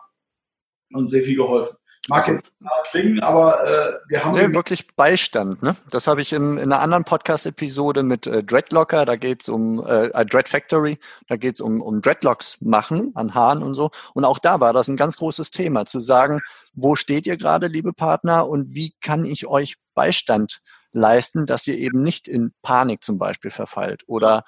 und 0.93 1.09
sehr 1.09 1.23
viel 1.23 1.37
geholfen. 1.37 1.77
Mag 2.07 2.19
also, 2.19 2.33
jetzt 2.33 2.51
klingen, 2.89 3.21
aber 3.21 3.63
äh, 3.65 3.93
wir 4.07 4.23
haben. 4.23 4.33
Nee, 4.33 4.53
wirklich 4.53 4.87
Beistand, 4.95 5.61
ne? 5.61 5.75
Das 5.91 6.07
habe 6.07 6.21
ich 6.21 6.31
in, 6.33 6.57
in 6.57 6.71
einer 6.71 6.79
anderen 6.81 7.03
Podcast-Episode 7.03 8.03
mit 8.03 8.27
äh, 8.27 8.43
Dreadlocker, 8.43 9.05
da 9.05 9.15
geht's 9.15 9.49
um 9.49 9.85
äh, 9.85 10.07
äh, 10.07 10.25
Dread 10.25 10.47
Factory, 10.47 10.97
da 11.27 11.35
geht's 11.35 11.59
um, 11.59 11.81
um 11.81 12.01
Dreadlocks 12.01 12.61
machen 12.61 13.11
an 13.15 13.33
Haaren 13.33 13.61
und 13.61 13.73
so. 13.73 13.91
Und 14.13 14.25
auch 14.25 14.39
da 14.39 14.59
war 14.59 14.73
das 14.73 14.87
ein 14.87 14.97
ganz 14.97 15.17
großes 15.17 15.51
Thema, 15.51 15.85
zu 15.85 15.99
sagen, 15.99 16.39
wo 16.73 16.95
steht 16.95 17.27
ihr 17.27 17.37
gerade, 17.37 17.67
liebe 17.67 17.93
Partner, 17.93 18.47
und 18.47 18.73
wie 18.73 18.93
kann 19.01 19.25
ich 19.25 19.47
euch 19.47 19.75
Beistand 19.93 20.59
leisten, 20.93 21.45
dass 21.45 21.67
ihr 21.67 21.77
eben 21.77 22.01
nicht 22.01 22.27
in 22.27 22.53
Panik 22.61 23.03
zum 23.03 23.17
Beispiel 23.17 23.51
verfallt 23.51 24.03
oder 24.07 24.43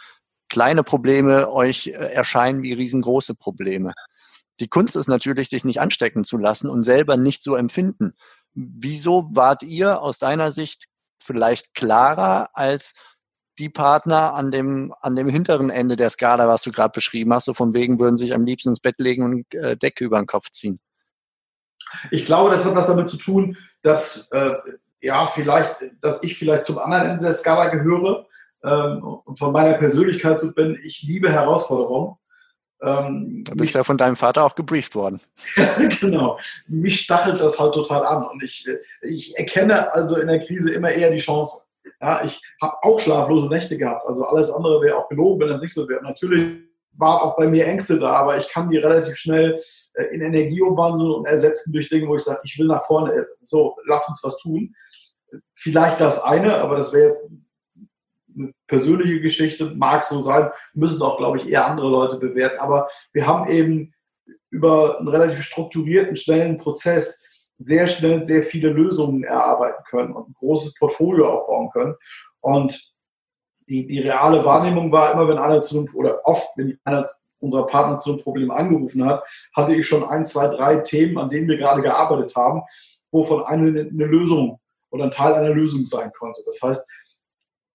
kleine 0.50 0.84
Probleme 0.84 1.52
euch 1.52 1.88
äh, 1.88 1.91
erscheinen 1.91 2.63
wie 2.63 2.74
riesengroße 2.74 3.36
Probleme. 3.36 3.93
Die 4.60 4.67
Kunst 4.67 4.95
ist 4.95 5.08
natürlich, 5.08 5.50
sich 5.50 5.63
nicht 5.63 5.80
anstecken 5.80 6.24
zu 6.24 6.38
lassen 6.38 6.69
und 6.69 6.84
selber 6.84 7.17
nicht 7.17 7.43
so 7.43 7.56
empfinden. 7.56 8.13
Wieso 8.54 9.30
wart 9.32 9.63
ihr 9.63 10.02
aus 10.02 10.19
deiner 10.19 10.52
Sicht 10.52 10.88
vielleicht 11.22 11.74
klarer 11.74 12.50
als 12.54 12.93
die 13.58 13.69
Partner 13.69 14.34
an 14.34 14.52
dem, 14.52 14.93
an 15.02 15.15
dem 15.15 15.30
hinteren 15.30 15.69
Ende 15.69 15.95
der 15.95 16.10
Skala, 16.10 16.48
was 16.48 16.63
du 16.63 16.72
gerade 16.72 16.91
beschrieben 16.93 17.34
hast, 17.34 17.45
so 17.45 17.54
von 17.54 17.74
wegen 17.74 18.00
würden 18.00 18.17
sich 18.17 18.34
am 18.34 18.45
liebsten 18.45 18.69
ins 18.69 18.80
Bett 18.80 18.95
legen 19.00 19.24
und 19.24 19.54
äh, 19.54 19.76
Decke 19.76 20.06
über 20.06 20.17
den 20.17 20.28
Kopf 20.28 20.50
ziehen? 20.52 20.80
Ich 22.12 22.26
glaube, 22.26 22.52
das 22.52 22.65
hat 22.65 22.76
was 22.76 22.88
damit 22.88 23.10
zu 23.10 23.17
tun, 23.17 23.58
dass 23.82 24.30
äh, 24.32 24.54
ja 25.02 25.28
vielleicht, 25.28 25.82
dass 26.02 26.24
ich 26.24 26.38
vielleicht 26.38 26.65
zum 26.65 26.78
anderen 26.78 27.08
Ende 27.08 27.24
der 27.24 27.34
Skala 27.34 27.67
gehöre 27.67 28.28
ähm, 28.63 29.04
und 29.04 29.38
von 29.38 29.52
meiner 29.52 29.74
Persönlichkeit 29.74 30.39
so 30.39 30.54
bin. 30.54 30.78
Ich 30.84 31.04
liebe 31.04 31.32
Herausforderungen 31.32 32.18
ähm, 32.81 33.43
da 33.43 33.53
bist 33.55 33.75
ja 33.75 33.83
von 33.83 33.97
deinem 33.97 34.15
Vater 34.15 34.43
auch 34.45 34.55
gebrieft 34.55 34.95
worden. 34.95 35.19
genau. 35.99 36.39
Mich 36.67 37.01
stachelt 37.01 37.39
das 37.39 37.59
halt 37.59 37.73
total 37.73 38.05
an. 38.05 38.25
Und 38.25 38.41
ich, 38.43 38.65
ich 39.01 39.37
erkenne 39.37 39.93
also 39.93 40.17
in 40.17 40.27
der 40.27 40.45
Krise 40.45 40.71
immer 40.71 40.91
eher 40.91 41.11
die 41.11 41.17
Chance. 41.17 41.65
Ja, 42.01 42.21
ich 42.23 42.41
habe 42.61 42.75
auch 42.81 42.99
schlaflose 42.99 43.49
Nächte 43.49 43.77
gehabt. 43.77 44.07
Also 44.07 44.23
alles 44.23 44.49
andere 44.49 44.81
wäre 44.81 44.97
auch 44.97 45.09
gelogen, 45.09 45.41
wenn 45.41 45.49
das 45.49 45.61
nicht 45.61 45.73
so 45.73 45.87
wäre. 45.89 46.01
Natürlich 46.03 46.59
waren 46.93 47.21
auch 47.21 47.35
bei 47.35 47.47
mir 47.47 47.65
Ängste 47.65 47.99
da, 47.99 48.13
aber 48.13 48.37
ich 48.37 48.49
kann 48.49 48.69
die 48.69 48.77
relativ 48.77 49.15
schnell 49.15 49.61
äh, 49.93 50.05
in 50.05 50.21
Energie 50.21 50.61
umwandeln 50.61 51.11
und 51.11 51.25
ersetzen 51.25 51.73
durch 51.73 51.89
Dinge, 51.89 52.07
wo 52.07 52.15
ich 52.15 52.23
sage, 52.23 52.39
ich 52.43 52.57
will 52.57 52.67
nach 52.67 52.83
vorne. 52.85 53.25
So, 53.41 53.75
lass 53.85 54.07
uns 54.07 54.19
was 54.23 54.37
tun. 54.37 54.73
Vielleicht 55.55 55.99
das 55.99 56.23
eine, 56.23 56.55
aber 56.55 56.77
das 56.77 56.93
wäre 56.93 57.07
jetzt 57.07 57.21
persönliche 58.67 59.21
Geschichte, 59.21 59.73
mag 59.75 60.04
so 60.04 60.21
sein, 60.21 60.49
müssen 60.73 61.02
auch, 61.02 61.17
glaube 61.17 61.38
ich, 61.38 61.47
eher 61.47 61.65
andere 61.65 61.89
Leute 61.89 62.17
bewerten. 62.17 62.60
Aber 62.60 62.89
wir 63.13 63.28
haben 63.28 63.49
eben 63.49 63.93
über 64.49 64.99
einen 64.99 65.08
relativ 65.08 65.43
strukturierten, 65.43 66.15
schnellen 66.15 66.58
Prozess 66.58 67.23
sehr 67.58 67.88
schnell 67.88 68.23
sehr 68.23 68.43
viele 68.43 68.69
Lösungen 68.69 69.23
erarbeiten 69.23 69.84
können 69.89 70.13
und 70.13 70.30
ein 70.30 70.36
großes 70.39 70.75
Portfolio 70.75 71.28
aufbauen 71.28 71.69
können. 71.71 71.95
Und 72.39 72.93
die, 73.67 73.86
die 73.86 73.99
reale 73.99 74.43
Wahrnehmung 74.45 74.91
war 74.91 75.12
immer, 75.12 75.28
wenn 75.28 75.38
einer 75.38 75.62
zu 75.62 75.78
einem, 75.78 75.89
oder 75.93 76.25
oft, 76.25 76.47
wenn 76.58 76.80
einer 76.86 77.06
unserer 77.39 77.67
Partner 77.67 77.97
zu 77.97 78.12
einem 78.12 78.21
Problem 78.21 78.52
angerufen 78.52 79.06
hat, 79.06 79.23
hatte 79.56 79.75
ich 79.75 79.88
schon 79.88 80.04
ein, 80.04 80.25
zwei, 80.25 80.47
drei 80.47 80.78
Themen, 80.78 81.17
an 81.17 81.30
denen 81.30 81.47
wir 81.47 81.58
gerade 81.58 81.82
gearbeitet 81.82 82.36
haben, 82.36 82.63
wovon 83.12 83.43
eine 83.43 83.67
eine 83.67 84.06
Lösung 84.06 84.60
oder 84.91 85.06
ein 85.06 85.12
Teil 85.12 85.34
einer 85.34 85.54
Lösung 85.54 85.86
sein 85.86 86.12
konnte. 86.17 86.41
Das 86.45 86.62
heißt, 86.62 86.89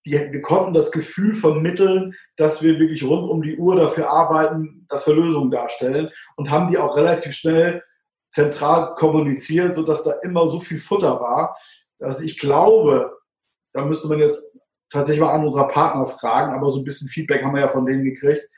die, 0.07 0.13
wir 0.13 0.43
konnten 0.43 0.75
das 0.75 0.93
Gefühl 0.93 1.35
vermitteln, 1.35 2.15
dass 2.37 2.63
wir 2.63 2.79
wirklich 2.79 3.05
rund 3.05 3.29
um 3.29 3.43
die 3.43 3.57
Uhr 3.57 3.77
dafür 3.77 4.11
arbeiten, 4.11 4.87
dass 4.89 5.07
wir 5.07 5.15
Lösungen 5.15 5.51
darstellen 5.51 6.11
und 6.37 6.51
haben 6.51 6.71
die 6.71 6.79
auch 6.79 6.97
relativ 6.97 7.33
schnell 7.33 7.83
zentral 8.31 8.95
kommuniziert, 8.97 9.75
sodass 9.75 10.05
da 10.05 10.13
immer 10.23 10.49
so 10.49 10.61
viel 10.61 10.79
Futter 10.79 11.21
war, 11.21 11.57
dass 11.99 12.21
ich 12.21 12.39
glaube, 12.39 13.17
da 13.73 13.85
müsste 13.85 14.09
man 14.09 14.19
jetzt 14.19 14.57
tatsächlich 14.91 15.25
mal 15.25 15.33
an 15.33 15.45
unserer 15.45 15.69
Partner 15.69 16.07
fragen, 16.07 16.53
aber 16.53 16.71
so 16.71 16.81
ein 16.81 16.85
bisschen 16.85 17.09
Feedback 17.09 17.43
haben 17.43 17.55
wir 17.55 17.63
ja 17.63 17.69
von 17.69 17.87
denen 17.87 18.05
gekriegt, 18.05 18.49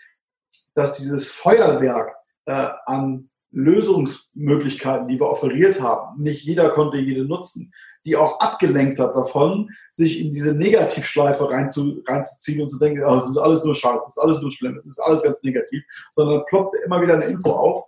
dass 0.75 0.95
dieses 0.95 1.31
Feuerwerk 1.31 2.15
äh, 2.47 2.69
an 2.87 3.31
Lösungsmöglichkeiten, 3.51 5.09
die 5.09 5.19
wir 5.19 5.29
offeriert 5.29 5.81
haben, 5.81 6.23
nicht 6.23 6.45
jeder 6.45 6.71
konnte 6.71 6.99
jede 6.99 7.25
nutzen, 7.25 7.73
die 8.07 8.17
auch 8.17 8.41
abgelenkt 8.41 8.99
hat 9.01 9.15
davon, 9.15 9.71
sich 9.93 10.21
in 10.25 10.33
diese 10.33 10.55
Negativschleife 10.55 11.51
reinzu, 11.51 12.03
reinzuziehen 12.07 12.63
und 12.63 12.69
zu 12.69 12.79
denken, 12.79 13.03
oh, 13.05 13.17
es 13.17 13.27
ist 13.27 13.37
alles 13.37 13.65
nur 13.65 13.75
Scheiße, 13.75 14.05
es 14.07 14.17
ist 14.17 14.19
alles 14.19 14.41
nur 14.41 14.53
schlimm, 14.53 14.77
es 14.77 14.87
ist 14.87 15.01
alles 15.01 15.23
ganz 15.23 15.43
negativ, 15.43 15.85
sondern 16.13 16.45
ploppte 16.47 16.79
immer 16.85 17.03
wieder 17.03 17.15
eine 17.15 17.25
Info 17.25 17.51
auf, 17.51 17.85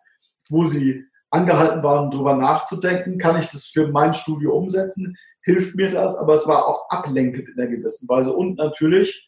wo 0.50 0.66
sie 0.66 1.04
angehalten 1.31 1.83
waren, 1.83 2.11
darüber 2.11 2.35
nachzudenken, 2.35 3.18
kann 3.18 3.40
ich 3.40 3.48
das 3.48 3.66
für 3.66 3.88
mein 3.88 4.12
Studio 4.12 4.57
umsetzen, 4.57 5.16
hilft 5.42 5.76
mir 5.76 5.90
das, 5.90 6.16
aber 6.16 6.35
es 6.35 6.46
war 6.46 6.66
auch 6.66 6.88
ablenkend 6.90 7.48
in 7.48 7.59
einer 7.59 7.70
gewissen 7.70 8.09
Weise 8.09 8.33
und 8.33 8.59
natürlich 8.59 9.26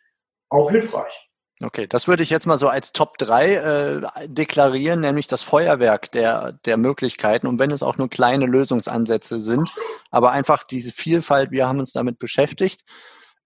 auch 0.48 0.70
hilfreich. 0.70 1.29
Okay, 1.62 1.87
das 1.87 2.09
würde 2.09 2.23
ich 2.23 2.31
jetzt 2.31 2.46
mal 2.46 2.57
so 2.57 2.68
als 2.68 2.92
Top 2.92 3.18
3 3.18 3.55
äh, 3.55 4.29
deklarieren, 4.29 5.01
nämlich 5.01 5.27
das 5.27 5.42
Feuerwerk 5.42 6.11
der, 6.11 6.53
der 6.64 6.79
Möglichkeiten. 6.79 7.46
Und 7.46 7.59
wenn 7.59 7.70
es 7.70 7.83
auch 7.83 7.99
nur 7.99 8.09
kleine 8.09 8.46
Lösungsansätze 8.46 9.42
sind, 9.42 9.70
aber 10.11 10.31
einfach 10.31 10.64
diese 10.64 10.90
Vielfalt, 10.90 11.51
wir 11.51 11.68
haben 11.68 11.79
uns 11.79 11.92
damit 11.92 12.18
beschäftigt. 12.18 12.83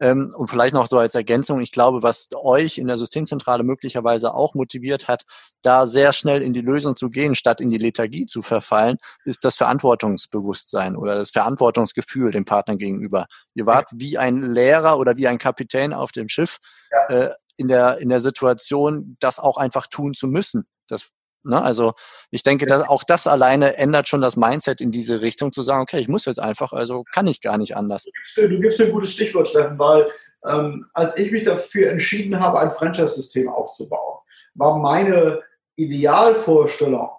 Ähm, 0.01 0.33
und 0.37 0.49
vielleicht 0.49 0.75
noch 0.75 0.87
so 0.87 0.99
als 0.99 1.15
Ergänzung, 1.15 1.61
ich 1.61 1.73
glaube, 1.73 2.03
was 2.03 2.29
euch 2.35 2.79
in 2.79 2.87
der 2.87 2.99
Systemzentrale 2.99 3.65
möglicherweise 3.65 4.35
auch 4.35 4.55
motiviert 4.55 5.09
hat, 5.09 5.23
da 5.63 5.87
sehr 5.87 6.13
schnell 6.13 6.43
in 6.43 6.53
die 6.53 6.61
Lösung 6.61 6.95
zu 6.95 7.11
gehen, 7.11 7.35
statt 7.35 7.61
in 7.61 7.71
die 7.71 7.79
Lethargie 7.79 8.27
zu 8.27 8.43
verfallen, 8.43 8.99
ist 9.25 9.45
das 9.45 9.57
Verantwortungsbewusstsein 9.57 10.97
oder 10.97 11.17
das 11.17 11.31
Verantwortungsgefühl 11.31 12.33
dem 12.33 12.45
Partner 12.45 12.77
gegenüber. 12.77 13.27
Ihr 13.55 13.67
wart 13.67 13.89
wie 13.95 14.19
ein 14.19 14.53
Lehrer 14.53 14.99
oder 14.99 15.17
wie 15.17 15.29
ein 15.29 15.39
Kapitän 15.39 15.93
auf 15.93 16.13
dem 16.13 16.29
Schiff. 16.29 16.59
Ja. 16.91 17.17
Äh, 17.17 17.31
in 17.57 17.69
der, 17.69 17.99
in 17.99 18.09
der 18.09 18.21
Situation, 18.21 19.17
das 19.21 19.39
auch 19.39 19.57
einfach 19.57 19.87
tun 19.87 20.15
zu 20.15 20.27
müssen. 20.27 20.67
Das, 20.89 21.11
ne? 21.43 21.63
Also 21.63 21.93
ich 22.31 22.43
denke, 22.43 22.67
dass 22.67 22.89
auch 22.89 23.05
das 23.05 23.27
alleine 23.27 23.77
ändert 23.77 24.09
schon 24.09 24.21
das 24.21 24.37
Mindset 24.37 24.81
in 24.81 24.91
diese 24.91 25.21
Richtung, 25.21 25.53
zu 25.53 25.63
sagen, 25.63 25.83
okay, 25.83 25.99
ich 25.99 26.09
muss 26.09 26.25
jetzt 26.25 26.41
einfach, 26.41 26.73
also 26.73 27.05
kann 27.13 27.27
ich 27.27 27.41
gar 27.41 27.59
nicht 27.59 27.77
anders. 27.77 28.07
Du 28.37 28.61
gibst 28.61 28.81
ein 28.81 28.91
gutes 28.91 29.13
Stichwort, 29.13 29.49
Steffen, 29.49 29.79
weil 29.79 30.11
ähm, 30.47 30.87
als 30.93 31.17
ich 31.17 31.33
mich 31.33 31.45
dafür 31.45 31.91
entschieden 31.91 32.39
habe, 32.39 32.61
ein 32.61 32.71
Franchise-System 32.71 33.49
aufzubauen, 33.49 34.19
war 34.55 34.79
meine 34.79 35.43
Idealvorstellung 35.77 37.11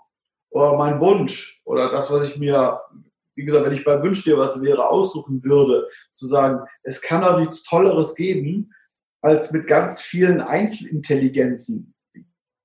oder 0.50 0.78
mein 0.78 1.00
Wunsch 1.00 1.62
oder 1.66 1.92
das, 1.92 2.12
was 2.12 2.28
ich 2.28 2.38
mir, 2.38 2.80
wie 3.36 3.46
gesagt, 3.46 3.66
wenn 3.66 3.74
ich 3.74 3.84
bei 3.84 4.02
Wünsch 4.02 4.24
dir 4.24 4.38
was 4.38 4.62
wäre, 4.62 4.88
aussuchen 4.88 5.44
würde, 5.44 5.88
zu 6.14 6.28
sagen, 6.28 6.66
es 6.84 7.02
kann 7.02 7.22
doch 7.22 7.40
nichts 7.40 7.64
Tolleres 7.64 8.16
geben, 8.16 8.74
als 9.26 9.52
mit 9.52 9.66
ganz 9.66 10.02
vielen 10.02 10.40
Einzelintelligenzen. 10.40 11.96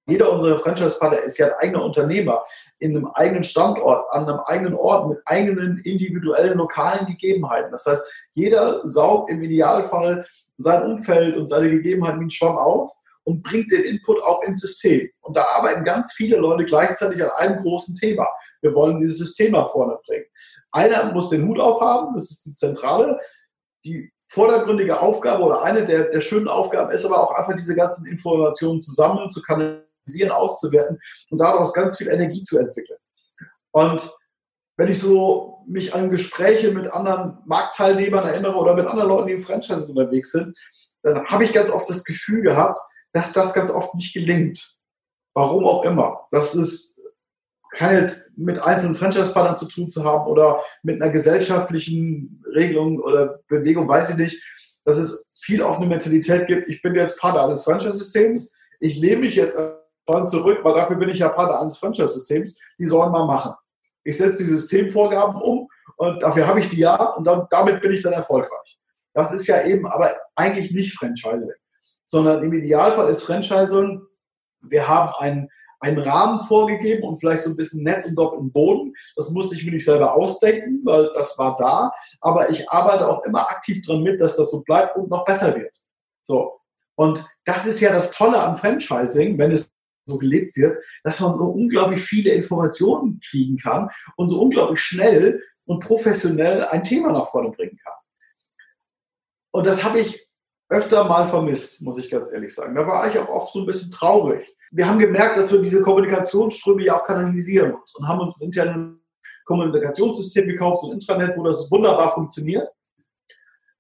Jeder 0.07 0.31
unserer 0.31 0.59
Franchise-Partner 0.59 1.21
ist 1.21 1.39
ja 1.39 1.47
ein 1.47 1.53
eigener 1.55 1.83
Unternehmer 1.83 2.45
in 2.81 2.95
einem 2.95 3.07
eigenen 3.15 3.45
Standort, 3.45 4.05
an 4.13 4.29
einem 4.29 4.41
eigenen 4.41 4.75
Ort 4.75 5.09
mit 5.09 5.19
eigenen 5.25 5.79
individuellen 5.79 6.59
lokalen 6.59 7.07
Gegebenheiten. 7.07 7.71
Das 7.71 7.87
heißt, 7.87 8.03
jeder 8.33 8.87
saugt 8.87 9.31
im 9.31 9.41
Idealfall 9.41 10.27
sein 10.59 10.83
Umfeld 10.83 11.35
und 11.37 11.47
seine 11.47 11.71
Gegebenheiten 11.71 12.21
wie 12.21 12.25
ein 12.25 12.31
Schwamm 12.31 12.59
auf 12.59 12.91
und 13.25 13.43
bringt 13.43 13.73
den 13.73 13.85
Input 13.85 14.23
auch 14.23 14.43
ins 14.43 14.61
System. 14.61 15.09
Und 15.21 15.39
da 15.39 15.45
arbeiten 15.45 15.85
ganz 15.85 16.13
viele 16.13 16.37
Leute 16.37 16.67
gleichzeitig 16.67 17.25
an 17.25 17.31
einem 17.39 17.63
großen 17.63 17.95
Thema. 17.95 18.27
Wir 18.61 18.75
wollen 18.75 19.01
dieses 19.01 19.17
System 19.17 19.53
nach 19.53 19.71
vorne 19.71 19.97
bringen. 20.07 20.27
Einer 20.73 21.11
muss 21.13 21.31
den 21.31 21.47
Hut 21.49 21.59
aufhaben, 21.59 22.15
das 22.15 22.31
ist 22.31 22.45
die 22.45 22.53
Zentrale. 22.53 23.19
Die 23.83 24.13
vordergründige 24.31 25.01
Aufgabe 25.01 25.43
oder 25.43 25.63
eine 25.63 25.85
der, 25.85 26.05
der 26.05 26.21
schönen 26.21 26.49
Aufgaben 26.49 26.93
ist 26.93 27.05
aber 27.05 27.21
auch 27.21 27.35
einfach 27.35 27.57
diese 27.57 27.75
ganzen 27.75 28.07
Informationen 28.07 28.81
zu 28.81 28.93
sammeln, 28.93 29.29
zu 29.29 29.43
kanalisieren, 29.43 30.31
auszuwerten 30.31 31.01
und 31.31 31.41
daraus 31.41 31.73
ganz 31.73 31.99
viel 31.99 32.09
Energie 32.09 32.43
zu 32.43 32.59
entwickeln. 32.59 32.99
Und 33.73 34.09
wenn 34.77 34.89
ich 34.89 35.01
so 35.01 35.65
mich 35.67 35.95
an 35.95 36.11
Gespräche 36.11 36.71
mit 36.71 36.91
anderen 36.93 37.39
Marktteilnehmern 37.45 38.25
erinnere 38.25 38.57
oder 38.57 38.75
mit 38.75 38.87
anderen 38.87 39.09
Leuten, 39.09 39.27
die 39.27 39.35
im 39.35 39.41
Franchise 39.41 39.87
unterwegs 39.87 40.31
sind, 40.31 40.57
dann 41.03 41.27
habe 41.27 41.45
ich 41.45 41.53
ganz 41.53 41.71
oft 41.71 41.91
das 41.91 42.05
Gefühl 42.05 42.43
gehabt, 42.43 42.79
dass 43.13 43.33
das 43.33 43.53
ganz 43.53 43.71
oft 43.71 43.95
nicht 43.97 44.15
gelingt. 44.15 44.77
Warum 45.35 45.65
auch 45.65 45.85
immer. 45.85 46.29
Das 46.31 46.55
ist 46.55 47.00
kann 47.73 47.95
jetzt 47.95 48.31
mit 48.37 48.61
einzelnen 48.61 48.95
Franchise-Partnern 48.95 49.57
zu 49.57 49.67
tun 49.67 49.91
zu 49.91 50.05
haben 50.05 50.27
oder 50.27 50.63
mit 50.83 51.01
einer 51.01 51.11
gesellschaftlichen 51.11 52.43
Regelung 52.55 52.99
oder 53.01 53.41
Bewegung, 53.49 53.89
weiß 53.89 54.11
ich 54.11 54.17
nicht, 54.17 54.43
dass 54.85 54.99
es 54.99 55.31
viel 55.39 55.63
auch 55.63 55.77
eine 55.77 55.87
Mentalität 55.87 56.47
gibt, 56.47 56.69
ich 56.69 56.83
bin 56.83 56.95
jetzt 56.95 57.21
Partner 57.21 57.45
eines 57.45 57.65
Franchise-Systems, 57.65 58.53
ich 58.81 58.99
lehne 58.99 59.21
mich 59.21 59.35
jetzt 59.35 59.59
zurück, 60.27 60.59
weil 60.63 60.75
dafür 60.75 60.97
bin 60.97 61.09
ich 61.11 61.21
ja 61.21 61.29
Partner 61.29 61.61
eines 61.61 61.79
Franchise-Systems, 61.79 62.59
die 62.79 62.87
sollen 62.87 63.13
mal 63.13 63.27
machen. 63.27 63.55
Ich 64.03 64.17
setze 64.17 64.39
die 64.39 64.51
Systemvorgaben 64.51 65.41
um 65.41 65.69
und 65.97 66.23
dafür 66.23 66.47
habe 66.47 66.61
ich 66.61 66.69
die 66.69 66.79
ja 66.79 66.97
und 67.13 67.25
dann, 67.25 67.47
damit 67.51 67.81
bin 67.81 67.93
ich 67.93 68.03
dann 68.03 68.15
erfolgreich. 68.15 68.81
Das 69.15 69.33
ist 69.33 69.47
ja 69.47 69.65
eben 69.65 69.87
aber 69.87 70.11
eigentlich 70.35 70.73
nicht 70.73 70.95
Franchising, 70.95 71.53
sondern 72.07 72.43
im 72.43 72.53
Idealfall 72.53 73.11
ist 73.11 73.23
Franchising, 73.23 74.03
wir 74.63 74.89
haben 74.89 75.13
einen 75.19 75.49
einen 75.81 75.99
Rahmen 75.99 76.41
vorgegeben 76.41 77.05
und 77.05 77.19
vielleicht 77.19 77.43
so 77.43 77.51
ein 77.51 77.57
bisschen 77.57 77.83
Netz 77.83 78.07
und 78.07 78.15
doppelten 78.15 78.53
Boden. 78.53 78.95
Das 79.17 79.31
musste 79.31 79.57
ich 79.57 79.65
mir 79.65 79.73
nicht 79.73 79.85
selber 79.85 80.15
ausdenken, 80.15 80.81
weil 80.85 81.11
das 81.15 81.37
war 81.39 81.57
da. 81.57 81.93
Aber 82.21 82.51
ich 82.51 82.69
arbeite 82.71 83.09
auch 83.09 83.25
immer 83.25 83.49
aktiv 83.49 83.85
dran 83.85 84.03
mit, 84.03 84.21
dass 84.21 84.37
das 84.37 84.51
so 84.51 84.63
bleibt 84.63 84.97
und 84.97 85.11
noch 85.11 85.25
besser 85.25 85.57
wird. 85.57 85.75
So. 86.23 86.61
Und 86.97 87.27
das 87.47 87.67
ist 87.67 87.81
ja 87.81 87.93
das 87.93 88.13
Tolle 88.13 88.43
am 88.43 88.57
Franchising, 88.57 89.39
wenn 89.39 89.53
es 89.53 89.73
so 90.07 90.19
gelebt 90.19 90.57
wird, 90.57 90.83
dass 91.03 91.21
man 91.21 91.39
so 91.39 91.45
unglaublich 91.45 92.03
viele 92.03 92.33
Informationen 92.33 93.21
kriegen 93.21 93.57
kann 93.57 93.89
und 94.17 94.29
so 94.29 94.41
unglaublich 94.41 94.81
schnell 94.81 95.43
und 95.65 95.81
professionell 95.81 96.65
ein 96.65 96.85
Thema 96.85 97.13
nach 97.13 97.31
vorne 97.31 97.51
bringen 97.51 97.79
kann. 97.83 97.95
Und 99.53 99.67
das 99.67 99.83
habe 99.83 100.01
ich 100.01 100.29
öfter 100.69 101.05
mal 101.05 101.27
vermisst, 101.27 101.81
muss 101.81 101.99
ich 101.99 102.11
ganz 102.11 102.33
ehrlich 102.33 102.55
sagen. 102.55 102.75
Da 102.75 102.87
war 102.87 103.09
ich 103.09 103.19
auch 103.19 103.29
oft 103.29 103.53
so 103.53 103.61
ein 103.61 103.67
bisschen 103.67 103.91
traurig 103.91 104.55
wir 104.71 104.89
haben 104.89 104.99
gemerkt, 104.99 105.37
dass 105.37 105.53
wir 105.53 105.61
diese 105.61 105.83
Kommunikationsströme 105.83 106.85
ja 106.85 106.97
auch 106.97 107.05
kanalisieren 107.05 107.73
müssen 107.73 107.97
und 107.99 108.09
haben 108.09 108.21
uns 108.21 108.41
ein 108.41 108.45
internes 108.45 108.97
Kommunikationssystem 109.45 110.47
gekauft, 110.47 110.83
so 110.83 110.89
ein 110.89 110.95
Intranet, 110.95 111.37
wo 111.37 111.43
das 111.43 111.71
wunderbar 111.71 112.13
funktioniert. 112.13 112.69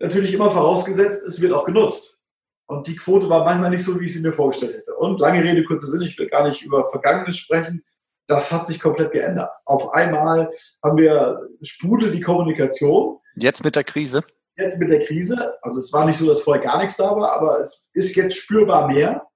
Natürlich 0.00 0.35
immer 0.35 0.50
vorausgesetzt, 0.50 1.24
es 1.24 1.40
wird 1.40 1.53
auch 1.53 1.64
genutzt. 1.64 2.18
Und 2.66 2.87
die 2.87 2.96
Quote 2.96 3.29
war 3.29 3.44
manchmal 3.44 3.70
nicht 3.70 3.85
so, 3.85 3.98
wie 4.00 4.07
ich 4.07 4.14
sie 4.14 4.22
mir 4.22 4.33
vorgestellt 4.33 4.79
hätte. 4.79 4.94
Und 4.94 5.20
lange 5.20 5.42
Rede, 5.42 5.64
kurzer 5.64 5.87
Sinn, 5.87 6.03
ich 6.03 6.18
will 6.18 6.29
gar 6.29 6.48
nicht 6.48 6.62
über 6.62 6.85
Vergangenes 6.87 7.37
sprechen. 7.37 7.85
Das 8.26 8.50
hat 8.50 8.66
sich 8.66 8.81
komplett 8.81 9.12
geändert. 9.12 9.50
Auf 9.64 9.92
einmal 9.92 10.50
haben 10.83 10.96
wir 10.96 11.48
Sprudel 11.62 12.12
die 12.12 12.20
Kommunikation. 12.20 13.18
Jetzt 13.35 13.64
mit 13.64 13.74
der 13.74 13.85
Krise? 13.85 14.22
Jetzt 14.57 14.79
mit 14.79 14.90
der 14.90 15.05
Krise. 15.05 15.55
Also 15.62 15.81
es 15.81 15.92
war 15.92 16.07
nicht 16.07 16.18
so, 16.18 16.26
dass 16.26 16.40
vorher 16.40 16.62
gar 16.62 16.79
nichts 16.79 16.96
da 16.96 17.14
war, 17.16 17.33
aber 17.33 17.61
es 17.61 17.88
ist 17.92 18.14
jetzt 18.14 18.37
spürbar 18.37 18.88
mehr. 18.88 19.26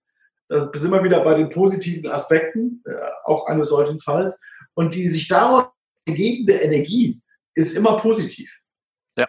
Da 0.49 0.71
sind 0.75 0.91
wir 0.91 1.03
wieder 1.03 1.25
bei 1.25 1.35
den 1.35 1.49
positiven 1.49 2.11
Aspekten, 2.11 2.83
äh, 2.87 2.93
auch 3.25 3.47
eines 3.47 3.69
solchen 3.69 4.01
Falls. 4.01 4.41
Und 4.75 4.95
die 4.95 5.09
sich 5.09 5.29
daraus 5.29 5.67
ergebende 6.07 6.55
Energie 6.55 7.21
ist 7.55 7.77
immer 7.77 7.97
positiv. 7.97 8.51
Ja. 9.17 9.27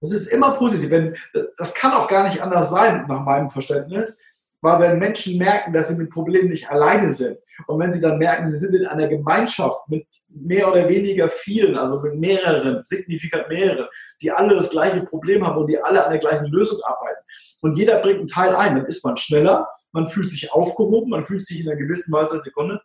Das 0.00 0.12
ist 0.12 0.28
immer 0.28 0.52
positiv. 0.52 0.90
Wenn, 0.90 1.16
das 1.56 1.74
kann 1.74 1.92
auch 1.92 2.08
gar 2.08 2.24
nicht 2.24 2.42
anders 2.42 2.70
sein, 2.70 3.06
nach 3.08 3.24
meinem 3.24 3.48
Verständnis. 3.48 4.18
Weil 4.62 4.80
wenn 4.80 4.98
Menschen 4.98 5.38
merken, 5.38 5.72
dass 5.72 5.88
sie 5.88 5.96
mit 5.96 6.10
Problemen 6.10 6.50
nicht 6.50 6.68
alleine 6.68 7.12
sind 7.12 7.38
und 7.66 7.78
wenn 7.78 7.92
sie 7.92 8.00
dann 8.00 8.18
merken, 8.18 8.46
sie 8.46 8.58
sind 8.58 8.74
in 8.74 8.86
einer 8.86 9.08
Gemeinschaft 9.08 9.88
mit 9.88 10.06
mehr 10.28 10.70
oder 10.70 10.86
weniger 10.86 11.30
vielen, 11.30 11.78
also 11.78 12.00
mit 12.00 12.16
mehreren, 12.16 12.84
signifikant 12.84 13.48
mehreren, 13.48 13.86
die 14.20 14.30
alle 14.30 14.54
das 14.54 14.70
gleiche 14.70 15.02
Problem 15.02 15.46
haben 15.46 15.56
und 15.56 15.66
die 15.66 15.82
alle 15.82 16.04
an 16.04 16.10
der 16.10 16.20
gleichen 16.20 16.46
Lösung 16.46 16.78
arbeiten 16.84 17.24
und 17.62 17.76
jeder 17.76 18.00
bringt 18.00 18.18
einen 18.18 18.28
Teil 18.28 18.54
ein, 18.54 18.76
dann 18.76 18.86
ist 18.86 19.04
man 19.04 19.16
schneller, 19.16 19.68
man 19.92 20.06
fühlt 20.06 20.30
sich 20.30 20.52
aufgehoben, 20.52 21.10
man 21.10 21.22
fühlt 21.22 21.46
sich 21.46 21.60
in 21.60 21.68
einer 21.68 21.78
gewissen 21.78 22.12
Weise, 22.12 22.40
Sekunde, 22.40 22.80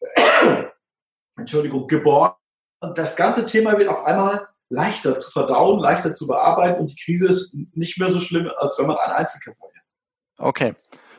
Entschuldigung, 1.36 1.86
geborgen. 1.86 2.36
Und 2.80 2.96
das 2.96 3.16
ganze 3.16 3.46
Thema 3.46 3.76
wird 3.78 3.88
auf 3.88 4.04
einmal 4.04 4.48
leichter 4.70 5.18
zu 5.18 5.30
verdauen, 5.30 5.80
leichter 5.80 6.14
zu 6.14 6.26
bearbeiten 6.26 6.80
und 6.80 6.92
die 6.92 7.02
Krise 7.02 7.26
ist 7.26 7.56
nicht 7.74 7.98
mehr 7.98 8.08
so 8.08 8.20
schlimm, 8.20 8.50
als 8.56 8.78
wenn 8.78 8.86
man 8.86 8.96
ein 8.96 9.12
Einzelkämpfer 9.12 9.64
wäre. 9.64 9.84
Okay. 10.48 10.74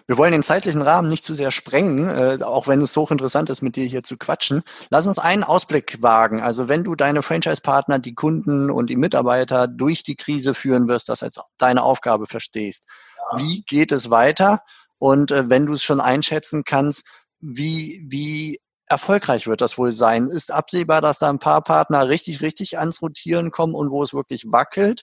Wir 0.07 0.17
wollen 0.17 0.31
den 0.31 0.43
zeitlichen 0.43 0.81
Rahmen 0.81 1.07
nicht 1.09 1.23
zu 1.23 1.35
sehr 1.35 1.51
sprengen, 1.51 2.09
äh, 2.09 2.43
auch 2.43 2.67
wenn 2.67 2.81
es 2.81 2.97
hochinteressant 2.97 3.49
ist, 3.49 3.61
mit 3.61 3.75
dir 3.75 3.85
hier 3.85 4.03
zu 4.03 4.17
quatschen. 4.17 4.63
Lass 4.89 5.07
uns 5.07 5.19
einen 5.19 5.43
Ausblick 5.43 6.01
wagen. 6.01 6.41
Also 6.41 6.67
wenn 6.67 6.83
du 6.83 6.95
deine 6.95 7.21
Franchise-Partner, 7.21 7.99
die 7.99 8.15
Kunden 8.15 8.71
und 8.71 8.89
die 8.89 8.97
Mitarbeiter 8.97 9.67
durch 9.67 10.03
die 10.03 10.15
Krise 10.15 10.53
führen 10.53 10.87
wirst, 10.87 11.07
das 11.07 11.23
als 11.23 11.39
deine 11.57 11.83
Aufgabe 11.83 12.25
verstehst. 12.25 12.85
Ja. 13.17 13.39
Wie 13.39 13.63
geht 13.63 13.91
es 13.91 14.09
weiter? 14.09 14.63
Und 15.01 15.31
äh, 15.31 15.49
wenn 15.49 15.65
du 15.65 15.73
es 15.73 15.81
schon 15.81 15.99
einschätzen 15.99 16.63
kannst, 16.63 17.07
wie, 17.39 18.05
wie 18.07 18.59
erfolgreich 18.85 19.47
wird 19.47 19.61
das 19.61 19.79
wohl 19.79 19.91
sein? 19.91 20.27
Ist 20.27 20.51
absehbar, 20.51 21.01
dass 21.01 21.17
da 21.17 21.27
ein 21.27 21.39
paar 21.39 21.63
Partner 21.63 22.07
richtig, 22.07 22.41
richtig 22.41 22.77
ans 22.77 23.01
Rotieren 23.01 23.49
kommen 23.49 23.73
und 23.73 23.89
wo 23.89 24.03
es 24.03 24.13
wirklich 24.13 24.45
wackelt? 24.51 25.01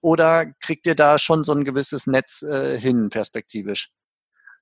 Oder 0.00 0.46
kriegt 0.60 0.86
ihr 0.86 0.94
da 0.94 1.18
schon 1.18 1.42
so 1.42 1.50
ein 1.50 1.64
gewisses 1.64 2.06
Netz 2.06 2.42
äh, 2.42 2.78
hin, 2.78 3.10
perspektivisch? 3.10 3.90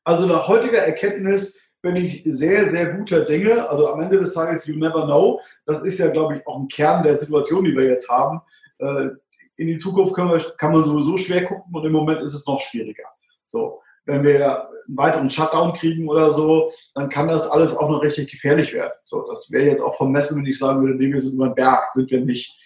Also 0.04 0.24
nach 0.24 0.48
heutiger 0.48 0.78
Erkenntnis 0.78 1.58
bin 1.82 1.96
ich 1.96 2.22
sehr, 2.24 2.66
sehr 2.66 2.94
guter 2.94 3.26
Dinge. 3.26 3.68
Also 3.68 3.92
am 3.92 4.00
Ende 4.00 4.18
des 4.18 4.32
Tages, 4.32 4.64
you 4.64 4.74
never 4.74 5.04
know. 5.04 5.38
Das 5.66 5.82
ist 5.82 5.98
ja, 5.98 6.08
glaube 6.08 6.36
ich, 6.36 6.46
auch 6.46 6.58
ein 6.58 6.68
Kern 6.68 7.02
der 7.02 7.14
Situation, 7.14 7.64
die 7.64 7.76
wir 7.76 7.84
jetzt 7.84 8.08
haben. 8.08 8.40
Äh, 8.78 9.08
in 9.56 9.66
die 9.66 9.76
Zukunft 9.76 10.14
kann 10.14 10.72
man 10.72 10.84
sowieso 10.84 11.18
schwer 11.18 11.44
gucken 11.44 11.74
und 11.74 11.84
im 11.84 11.92
Moment 11.92 12.22
ist 12.22 12.32
es 12.32 12.46
noch 12.46 12.60
schwieriger. 12.60 13.04
So, 13.44 13.82
wenn 14.08 14.24
wir 14.24 14.68
einen 14.68 14.96
weiteren 14.96 15.30
Shutdown 15.30 15.74
kriegen 15.74 16.08
oder 16.08 16.32
so, 16.32 16.72
dann 16.94 17.10
kann 17.10 17.28
das 17.28 17.48
alles 17.48 17.76
auch 17.76 17.90
noch 17.90 18.02
richtig 18.02 18.30
gefährlich 18.30 18.72
werden. 18.72 18.94
So, 19.04 19.26
das 19.28 19.50
wäre 19.50 19.66
jetzt 19.66 19.82
auch 19.82 19.94
vom 19.94 20.10
Messen, 20.10 20.38
wenn 20.38 20.46
ich 20.46 20.58
sagen 20.58 20.80
würde, 20.80 20.96
nee, 20.96 21.12
wir 21.12 21.20
sind 21.20 21.34
über 21.34 21.48
den 21.50 21.54
Berg, 21.54 21.90
sind 21.90 22.10
wir 22.10 22.22
nicht. 22.22 22.58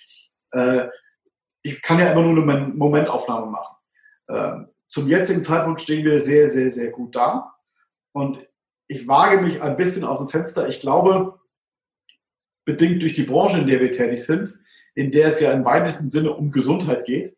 Äh, 0.53 0.87
ich 1.63 1.83
kann 1.83 1.99
ja 1.99 2.13
immer 2.13 2.23
nur 2.23 2.43
eine 2.43 2.69
Momentaufnahme 2.69 3.47
machen. 3.47 3.77
Ähm, 4.29 4.69
zum 4.87 5.09
jetzigen 5.09 5.43
Zeitpunkt 5.43 5.81
stehen 5.81 6.05
wir 6.05 6.21
sehr, 6.21 6.49
sehr, 6.49 6.71
sehr 6.71 6.91
gut 6.91 7.17
da. 7.17 7.55
Und 8.13 8.39
ich 8.87 9.09
wage 9.09 9.41
mich 9.41 9.61
ein 9.61 9.77
bisschen 9.77 10.05
aus 10.05 10.19
dem 10.19 10.29
Fenster. 10.29 10.69
Ich 10.69 10.79
glaube, 10.79 11.41
bedingt 12.65 13.03
durch 13.03 13.15
die 13.15 13.25
Branche, 13.25 13.59
in 13.59 13.67
der 13.67 13.81
wir 13.81 13.91
tätig 13.91 14.25
sind, 14.25 14.57
in 14.95 15.11
der 15.11 15.29
es 15.29 15.41
ja 15.41 15.51
im 15.51 15.65
weitesten 15.65 16.09
Sinne 16.09 16.33
um 16.33 16.53
Gesundheit 16.53 17.05
geht. 17.05 17.37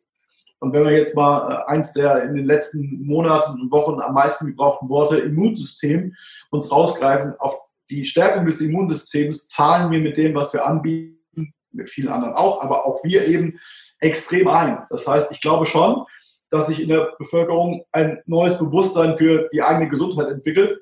Und 0.65 0.73
wenn 0.73 0.85
wir 0.85 0.93
jetzt 0.93 1.15
mal 1.15 1.53
äh, 1.53 1.71
eins 1.71 1.93
der 1.93 2.23
in 2.25 2.35
den 2.35 2.47
letzten 2.47 3.05
Monaten 3.05 3.61
und 3.61 3.71
Wochen 3.71 4.01
am 4.01 4.15
meisten 4.15 4.47
gebrauchten 4.47 4.89
Worte 4.89 5.19
Immunsystem 5.19 6.15
uns 6.51 6.73
rausgreifen, 6.73 7.35
auf 7.39 7.55
die 7.91 8.07
Stärkung 8.07 8.47
des 8.47 8.63
Immunsystems 8.63 9.47
zahlen 9.47 9.91
wir 9.91 10.01
mit 10.01 10.17
dem, 10.17 10.35
was 10.35 10.55
wir 10.55 10.65
anbieten, 10.65 11.53
mit 11.71 11.91
vielen 11.91 12.09
anderen 12.09 12.33
auch, 12.33 12.63
aber 12.63 12.87
auch 12.87 13.05
wir 13.05 13.29
eben 13.29 13.61
extrem 13.99 14.49
ein. 14.49 14.87
Das 14.89 15.07
heißt, 15.07 15.33
ich 15.33 15.43
glaube 15.43 15.67
schon, 15.67 16.07
dass 16.49 16.69
sich 16.69 16.81
in 16.81 16.89
der 16.89 17.13
Bevölkerung 17.19 17.85
ein 17.93 18.23
neues 18.25 18.59
Bewusstsein 18.59 19.19
für 19.19 19.51
die 19.53 19.63
eigene 19.63 19.91
Gesundheit 19.91 20.29
entwickelt. 20.29 20.81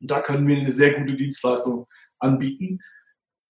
Und 0.00 0.10
da 0.10 0.20
können 0.20 0.48
wir 0.48 0.56
eine 0.56 0.72
sehr 0.72 0.94
gute 0.94 1.14
Dienstleistung 1.14 1.86
anbieten. 2.18 2.80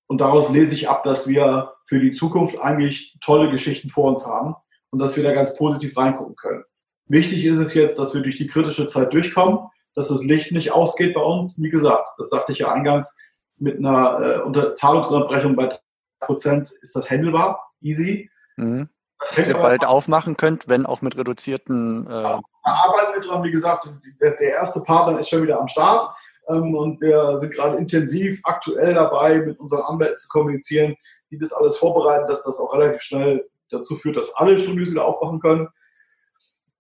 Und 0.09 0.21
daraus 0.21 0.51
lese 0.51 0.75
ich 0.75 0.91
ab, 0.91 1.05
dass 1.05 1.27
wir 1.27 1.73
für 1.87 2.01
die 2.01 2.13
Zukunft 2.13 2.61
eigentlich 2.61 3.17
tolle 3.23 3.51
Geschichten 3.51 3.89
vor 3.89 4.11
uns 4.11 4.27
haben 4.27 4.55
und 4.91 4.99
dass 4.99 5.17
wir 5.17 5.25
da 5.25 5.33
ganz 5.33 5.57
positiv 5.57 5.97
reingucken 5.97 6.37
können. 6.37 6.65
Wichtig 7.07 7.45
ist 7.45 7.59
es 7.59 7.75
jetzt, 7.75 7.99
dass 7.99 8.15
wir 8.15 8.23
durch 8.23 8.37
die 8.37 8.47
kritische 8.47 8.87
Zeit 8.87 9.13
durchkommen, 9.13 9.61
dass 9.95 10.09
das 10.09 10.25
Licht 10.25 10.53
nicht 10.53 10.73
ausgeht 10.73 11.15
bei 11.15 11.23
uns. 11.23 11.61
Wie 11.61 11.71
gesagt, 11.71 12.09
das 12.19 12.31
sagte 12.31 12.53
ich 12.53 12.59
ja 12.59 12.73
eingangs, 12.73 13.17
mit 13.57 13.79
einer 13.79 14.45
äh, 14.47 14.75
Zahlungsunterbrechung 14.75 15.57
bei 15.57 15.77
Prozent 16.21 16.71
ist 16.83 16.95
das 16.95 17.11
handelbar, 17.11 17.73
easy. 17.81 18.31
Mhm 18.57 18.89
dass 19.37 19.49
ihr 19.49 19.59
bald 19.59 19.85
aufmachen 19.85 20.37
könnt, 20.37 20.69
wenn 20.69 20.87
auch 20.87 21.03
mit 21.03 21.17
reduzierten. 21.17 22.07
Äh 22.07 22.11
ja, 22.11 22.41
da 22.65 22.71
arbeiten 22.71 23.15
wir 23.15 23.21
dran, 23.21 23.43
wie 23.43 23.51
gesagt, 23.51 23.89
der, 24.21 24.33
der, 24.37 24.51
erste 24.51 24.81
Partner 24.81 25.19
ist 25.19 25.29
schon 25.29 25.43
wieder 25.43 25.61
am 25.61 25.69
Start 25.69 26.15
ähm, 26.49 26.75
und 26.75 27.01
wir 27.01 27.39
sind 27.39 27.53
gerade 27.53 27.79
intensiv 27.79 28.41
aktuell 28.45 28.95
dabei, 28.95 29.39
mit 29.39 29.59
unseren 29.59 29.83
Anwälten 29.83 30.19
zu 30.19 30.29
kommunizieren, 30.29 30.95
die 31.31 31.39
das 31.39 31.53
alles 31.53 31.77
vorbereiten, 31.77 32.27
dass 32.29 32.45
das 32.45 32.61
auch 32.61 32.73
relativ 32.73 33.03
schnell 33.03 33.49
dazu 33.71 33.97
führt, 33.97 34.17
dass 34.17 34.35
alle 34.35 34.59
Studios 34.59 34.91
wieder 34.91 35.05
aufmachen 35.05 35.41
können. 35.41 35.69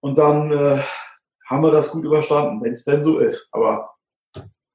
Und 0.00 0.18
dann 0.18 0.52
äh, 0.52 0.82
haben 1.48 1.62
wir 1.62 1.70
das 1.70 1.90
gut 1.90 2.04
überstanden, 2.04 2.62
wenn 2.62 2.72
es 2.72 2.84
denn 2.84 3.02
so 3.02 3.18
ist. 3.18 3.48
Aber 3.52 3.90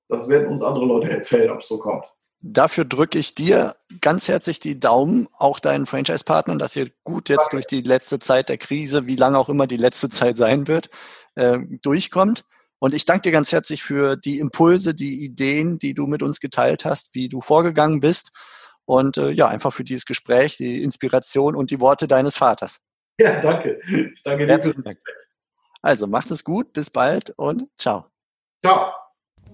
das 0.08 0.28
werden 0.28 0.47
uns 0.47 0.63
andere 0.63 0.86
Leute 0.86 1.10
erzählen, 1.10 1.52
ob 1.52 1.60
es 1.60 1.67
so 1.67 1.80
kommt. 1.80 2.06
Dafür 2.45 2.84
drücke 2.84 3.19
ich 3.19 3.36
dir 3.36 3.73
ganz 4.02 4.28
herzlich 4.28 4.60
die 4.60 4.78
Daumen, 4.78 5.30
auch 5.38 5.62
deinen 5.62 5.86
Franchise-Partnern, 5.86 6.60
dass 6.60 6.76
ihr 6.76 6.89
gut 7.06 7.30
jetzt 7.30 7.54
durch 7.54 7.67
die 7.67 7.82
letzte 7.82 8.19
Zeit 8.19 8.49
der 8.49 8.58
Krise, 8.58 9.08
wie 9.08 9.15
lange 9.15 9.38
auch 9.38 9.47
immer 9.47 9.65
die 9.65 9.78
letzte 9.78 10.10
Zeit 10.10 10.36
sein 10.36 10.67
wird, 10.67 10.89
äh, 11.36 11.60
durchkommt. 11.82 12.43
Und 12.80 12.93
ich 12.93 13.06
danke 13.06 13.21
dir 13.21 13.32
ganz 13.32 13.54
herzlich 13.54 13.82
für 13.82 14.17
die 14.17 14.39
Impulse, 14.39 14.93
die 14.93 15.23
Ideen, 15.23 15.80
die 15.80 15.93
du 15.93 16.06
mit 16.06 16.21
uns 16.21 16.41
geteilt 16.41 16.84
hast, 16.84 17.15
wie 17.15 17.30
du 17.30 17.39
vorgegangen 17.39 18.02
bist. 18.02 18.34
Und 18.86 19.17
äh, 19.17 19.32
ja, 19.32 19.48
einfach 19.48 19.74
für 19.74 19.84
dieses 19.84 20.06
Gespräch, 20.06 20.58
die 20.58 20.84
Inspiration 20.84 21.56
und 21.56 21.72
die 21.72 21.80
Worte 21.80 22.08
deines 22.08 22.38
Vaters. 22.38 22.80
Ja, 23.17 23.41
danke. 23.41 23.80
Ich 23.88 24.24
danke 24.24 24.46
dir. 24.46 24.54
Herzlichen 24.54 24.84
Dank. 24.84 25.00
Also 25.82 26.08
macht 26.08 26.32
es 26.32 26.43
gut, 26.43 26.74
bis 26.74 26.89
bald 26.89 27.32
und 27.38 27.67
ciao. 27.78 28.06
Ciao. 28.65 28.91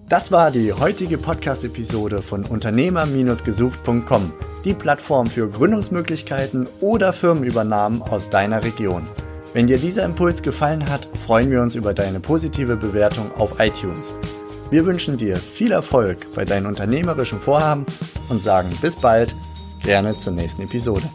Das 0.08 0.32
war 0.32 0.50
die 0.50 0.72
heutige 0.72 1.18
Podcast-Episode 1.18 2.22
von 2.22 2.44
Unternehmer-gesucht.com, 2.44 4.32
die 4.64 4.74
Plattform 4.74 5.26
für 5.26 5.48
Gründungsmöglichkeiten 5.48 6.66
oder 6.80 7.12
Firmenübernahmen 7.12 8.02
aus 8.02 8.30
deiner 8.30 8.64
Region. 8.64 9.06
Wenn 9.52 9.66
dir 9.66 9.78
dieser 9.78 10.04
Impuls 10.04 10.42
gefallen 10.42 10.88
hat, 10.88 11.08
freuen 11.26 11.50
wir 11.50 11.60
uns 11.60 11.74
über 11.74 11.94
deine 11.94 12.20
positive 12.20 12.76
Bewertung 12.76 13.32
auf 13.36 13.60
iTunes. 13.60 14.14
Wir 14.70 14.86
wünschen 14.86 15.16
dir 15.16 15.36
viel 15.36 15.72
Erfolg 15.72 16.32
bei 16.32 16.44
deinen 16.44 16.66
unternehmerischen 16.66 17.40
Vorhaben 17.40 17.86
und 18.28 18.40
sagen 18.40 18.70
bis 18.80 18.94
bald, 18.94 19.34
gerne 19.82 20.16
zur 20.16 20.32
nächsten 20.32 20.62
Episode. 20.62 21.10